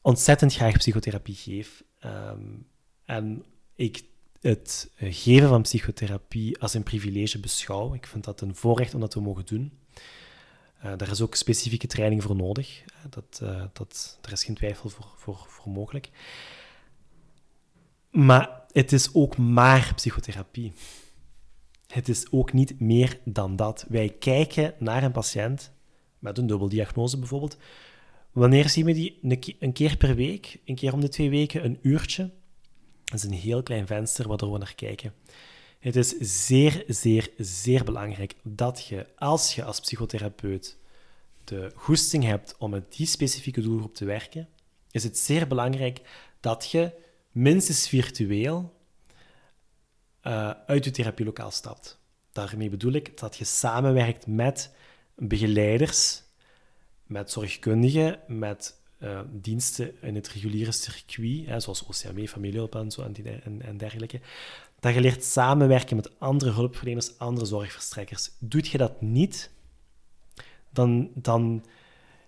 [0.00, 2.66] ontzettend graag psychotherapie geef um,
[3.04, 3.44] en
[3.74, 4.02] ik
[4.40, 7.94] het geven van psychotherapie als een privilege beschouw.
[7.94, 9.78] Ik vind dat een voorrecht om dat te mogen doen.
[10.84, 12.82] Uh, daar is ook specifieke training voor nodig.
[12.86, 16.10] Eh, dat, uh, dat, daar is geen twijfel voor, voor, voor mogelijk.
[18.10, 20.72] Maar het is ook maar psychotherapie.
[21.86, 23.84] Het is ook niet meer dan dat.
[23.88, 25.72] Wij kijken naar een patiënt
[26.18, 27.56] met een dubbeldiagnose bijvoorbeeld.
[28.32, 29.18] Wanneer zien we die
[29.60, 32.30] een keer per week, een keer om de twee weken, een uurtje?
[33.04, 35.12] Dat is een heel klein venster waardoor we naar kijken.
[35.82, 36.14] Het is
[36.46, 40.76] zeer, zeer, zeer belangrijk dat je, als je als psychotherapeut
[41.44, 44.48] de goesting hebt om met die specifieke doelgroep te werken,
[44.90, 46.00] is het zeer belangrijk
[46.40, 46.92] dat je
[47.30, 48.74] minstens virtueel
[50.22, 51.98] uh, uit je therapielokaal stapt.
[52.32, 54.74] Daarmee bedoel ik dat je samenwerkt met
[55.14, 56.22] begeleiders,
[57.06, 63.02] met zorgkundigen, met uh, diensten in het reguliere circuit, hè, zoals OCME, familiehulp en, zo,
[63.02, 64.20] en, en, dergelijke.
[64.82, 68.30] Dat je leert samenwerken met andere hulpverleners, andere zorgverstrekkers.
[68.38, 69.50] Doet je dat niet,
[70.70, 71.64] dan, dan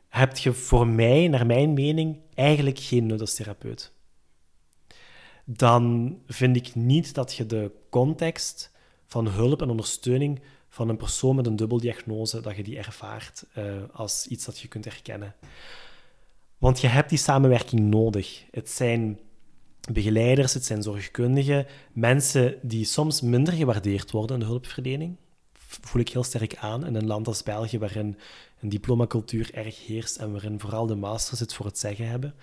[0.09, 3.93] heb je voor mij, naar mijn mening, eigenlijk geen nut als therapeut.
[5.45, 8.71] Dan vind ik niet dat je de context
[9.07, 13.65] van hulp en ondersteuning van een persoon met een dubbeldiagnose, dat je die ervaart uh,
[13.93, 15.35] als iets dat je kunt herkennen.
[16.59, 18.45] Want je hebt die samenwerking nodig.
[18.51, 19.19] Het zijn
[19.93, 25.17] begeleiders, het zijn zorgkundigen, mensen die soms minder gewaardeerd worden in de hulpverlening.
[25.59, 28.19] Voel ik heel sterk aan in een land als België, waarin
[28.61, 32.35] een diplomacultuur erg heerst en waarin vooral de masters het voor het zeggen hebben.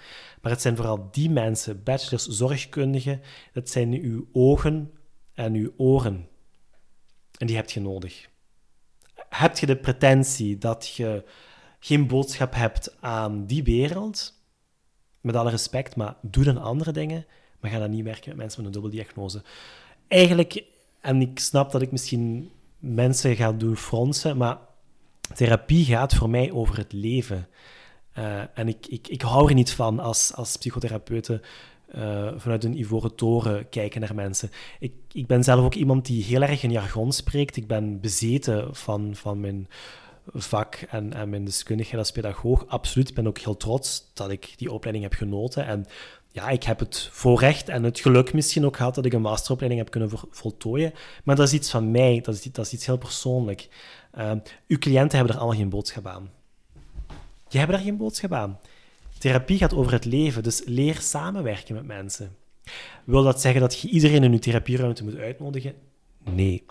[0.41, 4.91] Maar het zijn vooral die mensen, bachelors, zorgkundigen, het zijn uw ogen
[5.34, 6.27] en uw oren.
[7.38, 8.30] En die heb je nodig.
[9.30, 11.23] Heb je de pretentie dat je
[11.80, 14.40] geen boodschap hebt aan die wereld,
[15.21, 17.25] met alle respect, maar doe dan andere dingen,
[17.60, 19.41] maar ga dan niet werken met mensen met een dubbeldiagnose.
[20.07, 20.63] Eigenlijk,
[21.01, 24.57] en ik snap dat ik misschien mensen ga doen fronsen, maar
[25.34, 27.47] therapie gaat voor mij over het leven.
[28.17, 31.41] Uh, en ik, ik, ik hou er niet van als, als psychotherapeuten
[31.95, 34.51] uh, vanuit een ivoren toren kijken naar mensen.
[34.79, 37.57] Ik, ik ben zelf ook iemand die heel erg in jargon spreekt.
[37.57, 39.67] Ik ben bezeten van, van mijn
[40.25, 42.67] vak en, en mijn deskundigheid als pedagoog.
[42.67, 45.65] Absoluut, ik ben ook heel trots dat ik die opleiding heb genoten.
[45.65, 45.86] En
[46.31, 49.81] ja, ik heb het voorrecht en het geluk misschien ook gehad dat ik een masteropleiding
[49.81, 50.93] heb kunnen voltooien.
[51.23, 53.69] Maar dat is iets van mij, dat is, dat is iets heel persoonlijk.
[54.17, 54.31] Uh,
[54.67, 56.31] uw cliënten hebben er allemaal geen boodschap aan.
[57.47, 58.60] Je hebt daar geen boodschap aan.
[59.17, 62.36] Therapie gaat over het leven, dus leer samenwerken met mensen.
[63.03, 65.73] Wil dat zeggen dat je iedereen in je therapieruimte moet uitnodigen?
[66.23, 66.65] Nee.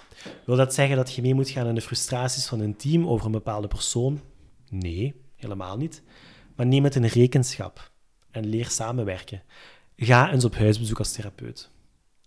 [0.46, 3.26] Wil dat zeggen dat je mee moet gaan in de frustraties van een team over
[3.26, 4.20] een bepaalde persoon?
[4.70, 6.02] Nee, helemaal niet.
[6.56, 7.90] Maar neem het in rekenschap
[8.30, 9.42] en leer samenwerken.
[9.96, 11.70] Ga eens op huisbezoek als therapeut.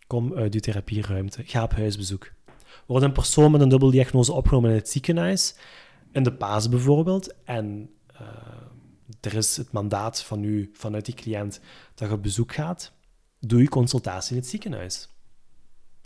[0.07, 1.43] Kom uit je therapieruimte.
[1.45, 2.31] Ga op huisbezoek.
[2.85, 5.55] Wordt een persoon met een dubbeldiagnose opgenomen in het ziekenhuis,
[6.11, 7.89] in de paas bijvoorbeeld, en
[8.21, 8.27] uh,
[9.21, 11.59] er is het mandaat van u, vanuit die cliënt
[11.95, 12.91] dat je op bezoek gaat,
[13.39, 15.09] doe je consultatie in het ziekenhuis.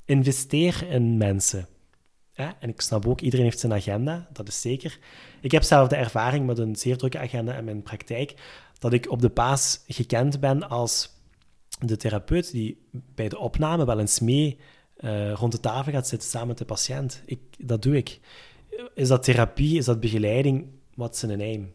[0.08, 1.67] Investeer in mensen.
[2.34, 5.00] En ik snap ook, iedereen heeft zijn agenda, dat is zeker.
[5.41, 8.34] Ik heb zelf de ervaring met een zeer drukke agenda in mijn praktijk,
[8.80, 11.10] dat ik op de paas gekend ben als
[11.80, 14.58] de therapeut die bij de opname wel eens mee
[14.98, 17.22] uh, rond de tafel gaat zitten samen met de patiënt.
[17.26, 18.20] Ik, dat doe ik.
[18.93, 20.67] Is dat therapie, is dat begeleiding?
[20.96, 21.74] Wat is een?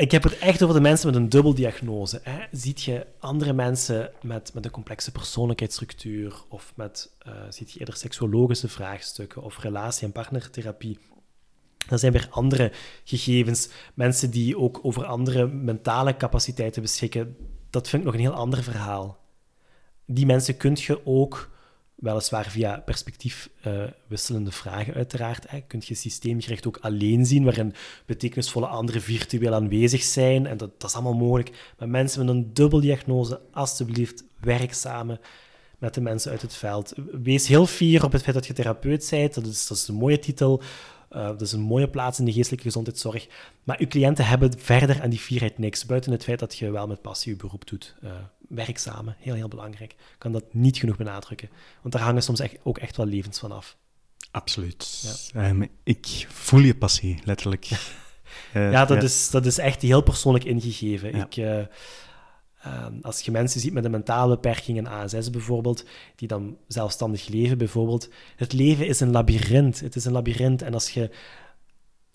[0.00, 2.20] Ik heb het echt over de mensen met een dubbeldiagnose.
[2.22, 2.46] Hè.
[2.50, 7.96] Ziet je andere mensen met, met een complexe persoonlijkheidsstructuur of met, uh, ziet je eerder
[7.96, 10.98] seksuologische vraagstukken of relatie- en partnertherapie?
[11.88, 12.72] Dan zijn weer andere
[13.04, 13.68] gegevens.
[13.94, 17.36] Mensen die ook over andere mentale capaciteiten beschikken.
[17.70, 19.18] Dat vind ik nog een heel ander verhaal.
[20.04, 21.50] Die mensen kun je ook
[22.00, 25.50] weliswaar via perspectiefwisselende uh, vragen uiteraard.
[25.50, 25.60] Hè.
[25.60, 27.74] Kun je systeemgericht ook alleen zien, waarin
[28.06, 30.46] betekenisvolle anderen virtueel aanwezig zijn.
[30.46, 31.74] En dat, dat is allemaal mogelijk.
[31.78, 35.20] Maar mensen met een dubbeldiagnose, alstublieft, werk samen
[35.78, 36.92] met de mensen uit het veld.
[37.22, 39.34] Wees heel fier op het feit dat je therapeut bent.
[39.34, 40.62] Dat is, dat is een mooie titel.
[41.12, 43.26] Uh, dat is een mooie plaats in de geestelijke gezondheidszorg.
[43.64, 46.86] Maar uw cliënten hebben verder aan die fierheid niks, buiten het feit dat je wel
[46.86, 47.94] met passie je beroep doet.
[48.04, 48.10] Uh,
[48.48, 49.92] werk samen, heel, heel belangrijk.
[49.92, 51.50] Ik kan dat niet genoeg benadrukken.
[51.82, 53.76] Want daar hangen soms echt, ook echt wel levens van af.
[54.30, 55.02] Absoluut.
[55.32, 55.48] Ja.
[55.48, 57.68] Um, ik voel je passie, letterlijk.
[57.70, 57.78] uh,
[58.72, 59.02] ja, dat, ja.
[59.02, 61.16] Is, dat is echt heel persoonlijk ingegeven.
[61.16, 61.26] Ja.
[61.30, 61.68] Ik...
[62.62, 65.84] Ehm, als je mensen ziet met een mentale beperking, een ASS bijvoorbeeld,
[66.16, 68.08] die dan zelfstandig leven bijvoorbeeld.
[68.36, 69.80] Het leven is een labyrint.
[69.80, 70.62] Het is een labyrint.
[70.62, 71.10] En als je,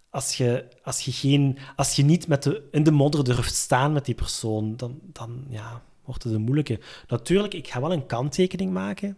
[0.09, 3.93] als je, als je, geen, als je niet met de, in de modder durft staan
[3.93, 6.79] met die persoon, dan, dan ja, wordt het een moeilijke.
[7.07, 9.17] Natuurlijk, ik ga wel een kanttekening maken.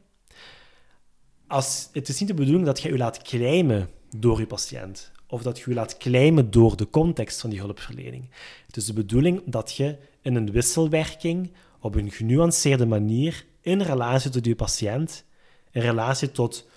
[1.47, 5.11] Als, het is niet de bedoeling dat je je laat claimen door je patiënt.
[5.27, 8.29] Of dat je je laat claimen door de context van die hulpverlening.
[8.65, 14.31] Het is de bedoeling dat je in een wisselwerking op een genuanceerde manier in relatie
[14.31, 15.25] tot je patiënt,
[15.71, 16.67] in relatie tot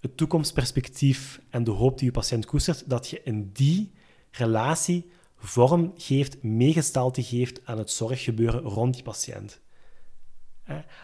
[0.00, 3.92] het toekomstperspectief en de hoop die je patiënt koestert, dat je in die
[4.30, 9.60] relatie vorm geeft, meegestalte geeft aan het zorggebeuren rond die patiënt.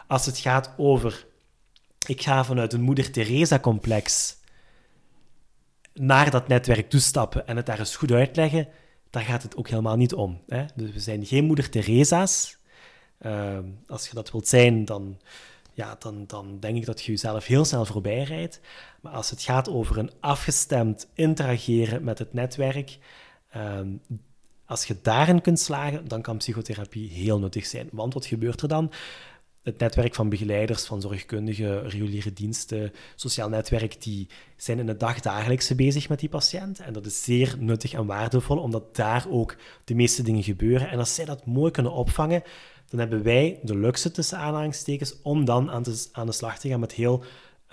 [0.07, 1.27] Als het gaat over,
[2.07, 4.37] ik ga vanuit een moeder Teresa-complex
[5.95, 8.69] naar dat netwerk toestappen en het daar eens goed uitleggen,
[9.17, 10.41] daar gaat het ook helemaal niet om.
[10.47, 10.65] Hè?
[10.75, 12.57] Dus we zijn geen moeder Teresa's.
[13.21, 15.21] Uh, als je dat wilt zijn, dan,
[15.73, 18.61] ja, dan, dan denk ik dat je jezelf heel snel voorbij rijdt.
[19.01, 22.99] Maar als het gaat over een afgestemd interageren met het netwerk,
[23.57, 23.81] uh,
[24.67, 27.89] als je daarin kunt slagen, dan kan psychotherapie heel nuttig zijn.
[27.93, 28.93] Want wat gebeurt er dan?
[29.67, 35.75] Het netwerk van begeleiders, van zorgkundigen, reguliere diensten, sociaal netwerk, die zijn in het dagdagelijkse
[35.75, 36.81] bezig met die patiënt.
[36.81, 40.89] En dat is zeer nuttig en waardevol, omdat daar ook de meeste dingen gebeuren.
[40.89, 42.43] En als zij dat mooi kunnen opvangen,
[42.89, 46.81] dan hebben wij de luxe tussen aanhalingstekens om dan aan, aan de slag te gaan
[46.81, 47.25] met heel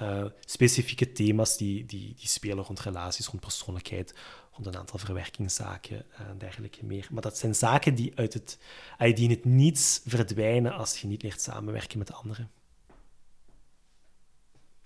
[0.01, 4.13] uh, specifieke thema's die, die, die spelen rond relaties, rond persoonlijkheid,
[4.53, 7.07] rond een aantal verwerkingszaken en dergelijke meer.
[7.11, 8.57] Maar dat zijn zaken die uit het,
[8.97, 12.51] die in het niets verdwijnen als je niet leert samenwerken met anderen.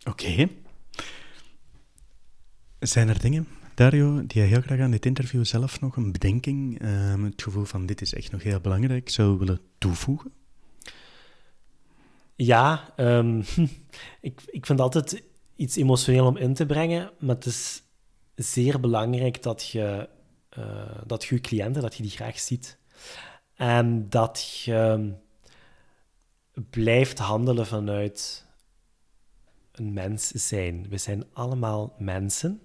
[0.04, 0.50] Oké.
[2.80, 6.82] Zijn er dingen, Dario, die je heel graag aan dit interview zelf nog een bedenking,
[6.82, 10.32] um, het gevoel van dit is echt nog heel belangrijk, zou willen toevoegen?
[12.36, 13.44] Ja, um,
[14.22, 15.24] ik, ik vind altijd
[15.56, 17.84] iets emotioneel om in te brengen, maar het is
[18.38, 20.10] zeer belangrijk dat je,
[20.58, 22.78] uh, dat je, cliënten dat je die graag ziet.
[23.56, 25.14] En dat je
[26.70, 28.46] blijft handelen vanuit
[29.72, 30.86] een mens zijn.
[30.90, 32.62] We zijn allemaal mensen.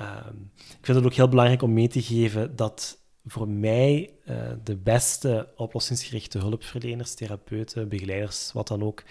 [0.00, 4.50] Uh, ik vind het ook heel belangrijk om mee te geven dat voor mij uh,
[4.64, 9.02] de beste oplossingsgerichte hulpverleners, therapeuten, begeleiders, wat dan ook,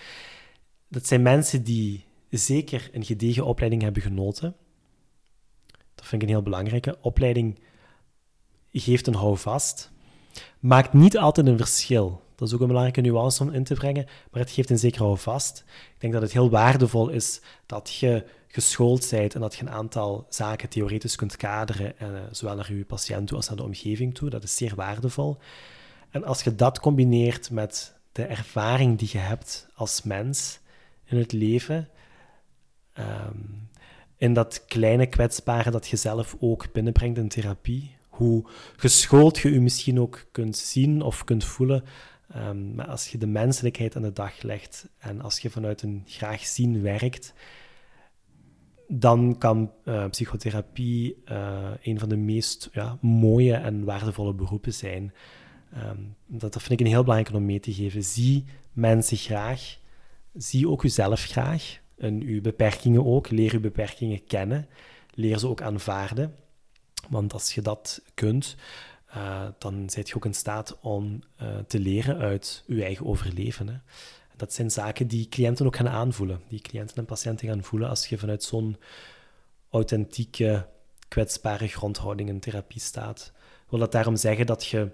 [0.88, 4.56] dat zijn mensen die zeker een gedegen opleiding hebben genoten,
[6.12, 6.98] vind ik een heel belangrijke.
[7.02, 7.60] Opleiding
[8.72, 9.92] geeft een houvast.
[10.60, 12.22] Maakt niet altijd een verschil.
[12.36, 15.18] Dat is ook een belangrijke nuance om in te brengen, maar het geeft een zekere
[15.18, 15.64] vast.
[15.68, 19.70] Ik denk dat het heel waardevol is dat je geschoold bent en dat je een
[19.70, 24.14] aantal zaken theoretisch kunt kaderen, eh, zowel naar je patiënt toe als naar de omgeving
[24.14, 24.30] toe.
[24.30, 25.38] Dat is zeer waardevol.
[26.10, 30.60] En als je dat combineert met de ervaring die je hebt als mens
[31.04, 31.90] in het leven,
[32.94, 33.38] ehm,
[34.22, 38.44] in dat kleine kwetsbare dat je zelf ook binnenbrengt in therapie, hoe
[38.76, 41.84] geschoold je je misschien ook kunt zien of kunt voelen,
[42.36, 46.04] um, maar als je de menselijkheid aan de dag legt en als je vanuit een
[46.06, 47.34] graag zien werkt,
[48.88, 55.14] dan kan uh, psychotherapie uh, een van de meest ja, mooie en waardevolle beroepen zijn.
[55.78, 58.04] Um, dat, dat vind ik een heel belangrijk om mee te geven.
[58.04, 59.78] Zie mensen graag.
[60.34, 61.81] Zie ook jezelf graag.
[62.02, 63.30] En uw beperkingen ook.
[63.30, 64.68] Leer uw beperkingen kennen.
[65.14, 66.36] Leer ze ook aanvaarden.
[67.10, 68.56] Want als je dat kunt,
[69.16, 73.84] uh, dan zit je ook in staat om uh, te leren uit je eigen overleven.
[74.36, 76.42] Dat zijn zaken die cliënten ook gaan aanvoelen.
[76.48, 78.78] Die cliënten en patiënten gaan voelen als je vanuit zo'n
[79.70, 80.68] authentieke,
[81.08, 83.32] kwetsbare grondhouding in therapie staat.
[83.36, 84.90] Ik wil dat daarom zeggen dat je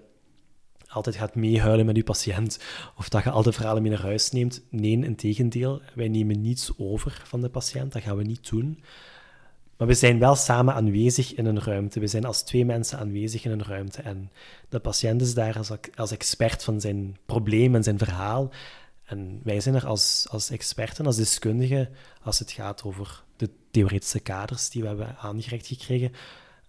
[0.88, 2.58] altijd gaat meehuilen met je patiënt
[2.96, 4.62] of dat je al de verhalen mee naar huis neemt.
[4.70, 5.82] Nee, in tegendeel.
[5.94, 7.92] Wij nemen niets over van de patiënt.
[7.92, 8.82] Dat gaan we niet doen.
[9.76, 12.00] Maar we zijn wel samen aanwezig in een ruimte.
[12.00, 14.02] We zijn als twee mensen aanwezig in een ruimte.
[14.02, 14.30] En
[14.68, 18.50] de patiënt is daar als, als expert van zijn probleem en zijn verhaal.
[19.04, 21.88] En wij zijn er als, als experten, als deskundigen,
[22.22, 26.12] als het gaat over de theoretische kaders die we hebben aangereikt gekregen.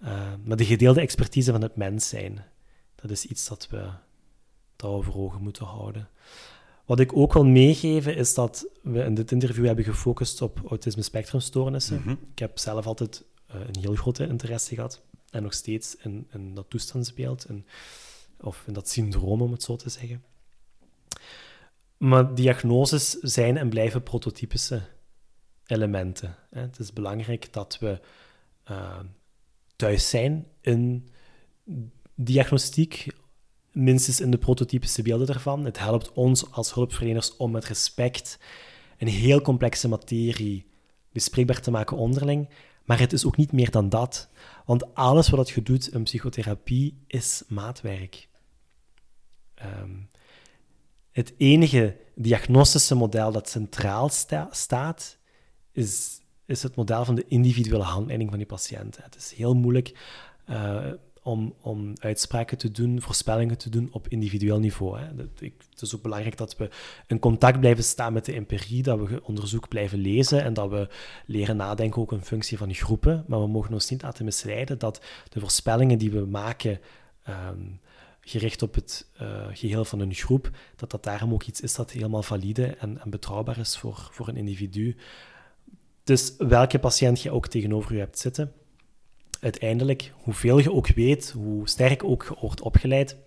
[0.03, 2.45] Uh, maar de gedeelde expertise van het mens zijn,
[2.95, 3.89] dat is iets dat we,
[4.79, 6.09] dat we voor ogen moeten houden.
[6.85, 11.01] Wat ik ook wil meegeven is dat we in dit interview hebben gefocust op autisme
[11.01, 11.97] spectrumstoornissen.
[11.97, 12.19] Mm -hmm.
[12.31, 16.53] Ik heb zelf altijd uh, een heel grote interesse gehad en nog steeds in, in
[16.53, 17.65] dat toestandsbeeld, in,
[18.39, 20.23] of in dat syndroom om het zo te zeggen.
[21.97, 24.81] Maar diagnoses zijn en blijven prototypische
[25.65, 26.35] elementen.
[26.49, 27.99] Het is belangrijk dat we
[28.71, 28.99] uh,
[29.75, 31.09] thuis zijn in
[32.15, 33.07] diagnostiek,
[33.79, 35.65] minstens in de prototypische beelden daarvan.
[35.65, 38.39] Het helpt ons als hulpverleners om met respect
[38.97, 40.65] een heel complexe materie
[41.11, 42.49] bespreekbaar te maken onderling.
[42.85, 44.29] Maar het is ook niet meer dan dat.
[44.65, 48.27] Want alles wat je doet in psychotherapie is maatwerk.
[49.81, 50.09] Um,
[51.11, 55.17] het enige diagnostische model dat centraal sta staat,
[55.71, 59.03] is, is het model van de individuele handleiding van die patiënt.
[59.03, 59.97] Het is heel moeilijk
[60.49, 60.85] uh,
[61.23, 64.99] om, om uitspraken te doen, voorspellingen te doen op individueel niveau.
[64.99, 65.15] Hè.
[65.15, 66.69] Dat, ik, het is ook belangrijk dat we
[67.07, 70.87] in contact blijven staan met de empirie, dat we onderzoek blijven lezen en dat we
[71.25, 73.23] leren nadenken ook in functie van groepen.
[73.27, 76.79] Maar we mogen ons niet laten misleiden dat de voorspellingen die we maken
[77.29, 77.79] um,
[78.21, 81.91] gericht op het uh, geheel van een groep, dat dat daarom ook iets is dat
[81.91, 84.95] helemaal valide en, en betrouwbaar is voor, voor een individu.
[86.03, 88.53] Dus welke patiënt je ook tegenover je hebt zitten,
[89.41, 93.17] uiteindelijk, hoeveel je ook weet, hoe sterk ook wordt opgeleid,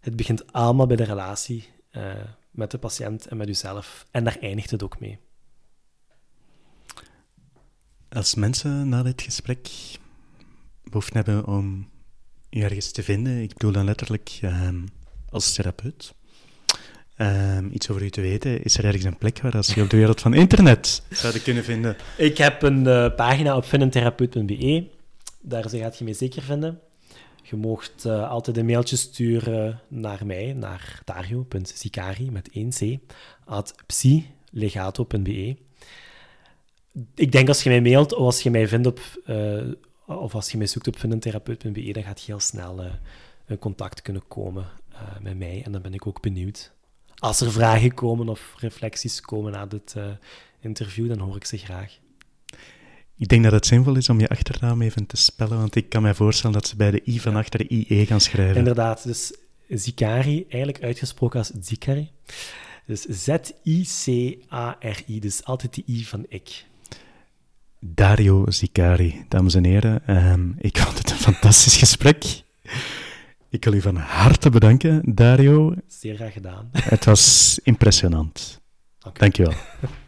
[0.00, 2.14] het begint allemaal bij de relatie uh,
[2.50, 4.06] met de patiënt en met jezelf.
[4.10, 5.18] En daar eindigt het ook mee.
[8.08, 9.68] Als mensen na dit gesprek
[10.82, 11.88] behoefte hebben om
[12.50, 14.88] je ergens te vinden, ik bedoel dan letterlijk um,
[15.28, 16.14] als therapeut,
[17.16, 19.90] um, iets over u te weten, is er ergens een plek waar als je op
[19.90, 21.96] de wereld van internet zouden kunnen vinden?
[22.16, 24.93] Ik heb een uh, pagina op vinnentherapeut.be
[25.44, 26.80] daar gaat je mij zeker vinden.
[27.42, 32.86] Je mocht uh, altijd een mailtje sturen naar mij, naar dario.sicari met 1c,
[33.44, 35.56] at psilegato.be.
[37.14, 39.72] Ik denk als je mij mailt of als je mij vindt op, uh,
[40.06, 42.92] of als je mij zoekt op vindentherapeut.be, dan gaat je heel snel uh,
[43.46, 44.66] in contact kunnen komen
[45.20, 45.62] met mij.
[45.64, 46.72] En dan ben ik ook benieuwd.
[47.14, 49.94] Als er vragen komen of reflecties komen na dit
[50.60, 51.98] interview, dan hoor ik ze graag.
[53.16, 56.02] Ik denk dat het zinvol is om je achternaam even te spellen, want ik kan
[56.02, 58.56] mij voorstellen dat ze bij de i van achter de IE gaan schrijven.
[58.56, 59.32] Inderdaad, dus
[59.68, 62.10] Zikari, eigenlijk uitgesproken als Zikari.
[62.86, 64.40] Dus Z-I-C-A-R-I,
[65.20, 66.64] dus altijd de i van ik.
[67.80, 70.16] Dario Zicari, dames en heren.
[70.30, 72.42] Um, ik vond het een fantastisch gesprek.
[73.48, 75.74] Ik wil u van harte bedanken, Dario.
[75.86, 76.68] Zeer graag gedaan.
[76.72, 78.60] Het was impressionant.
[78.98, 79.54] Dank, Dank je wel.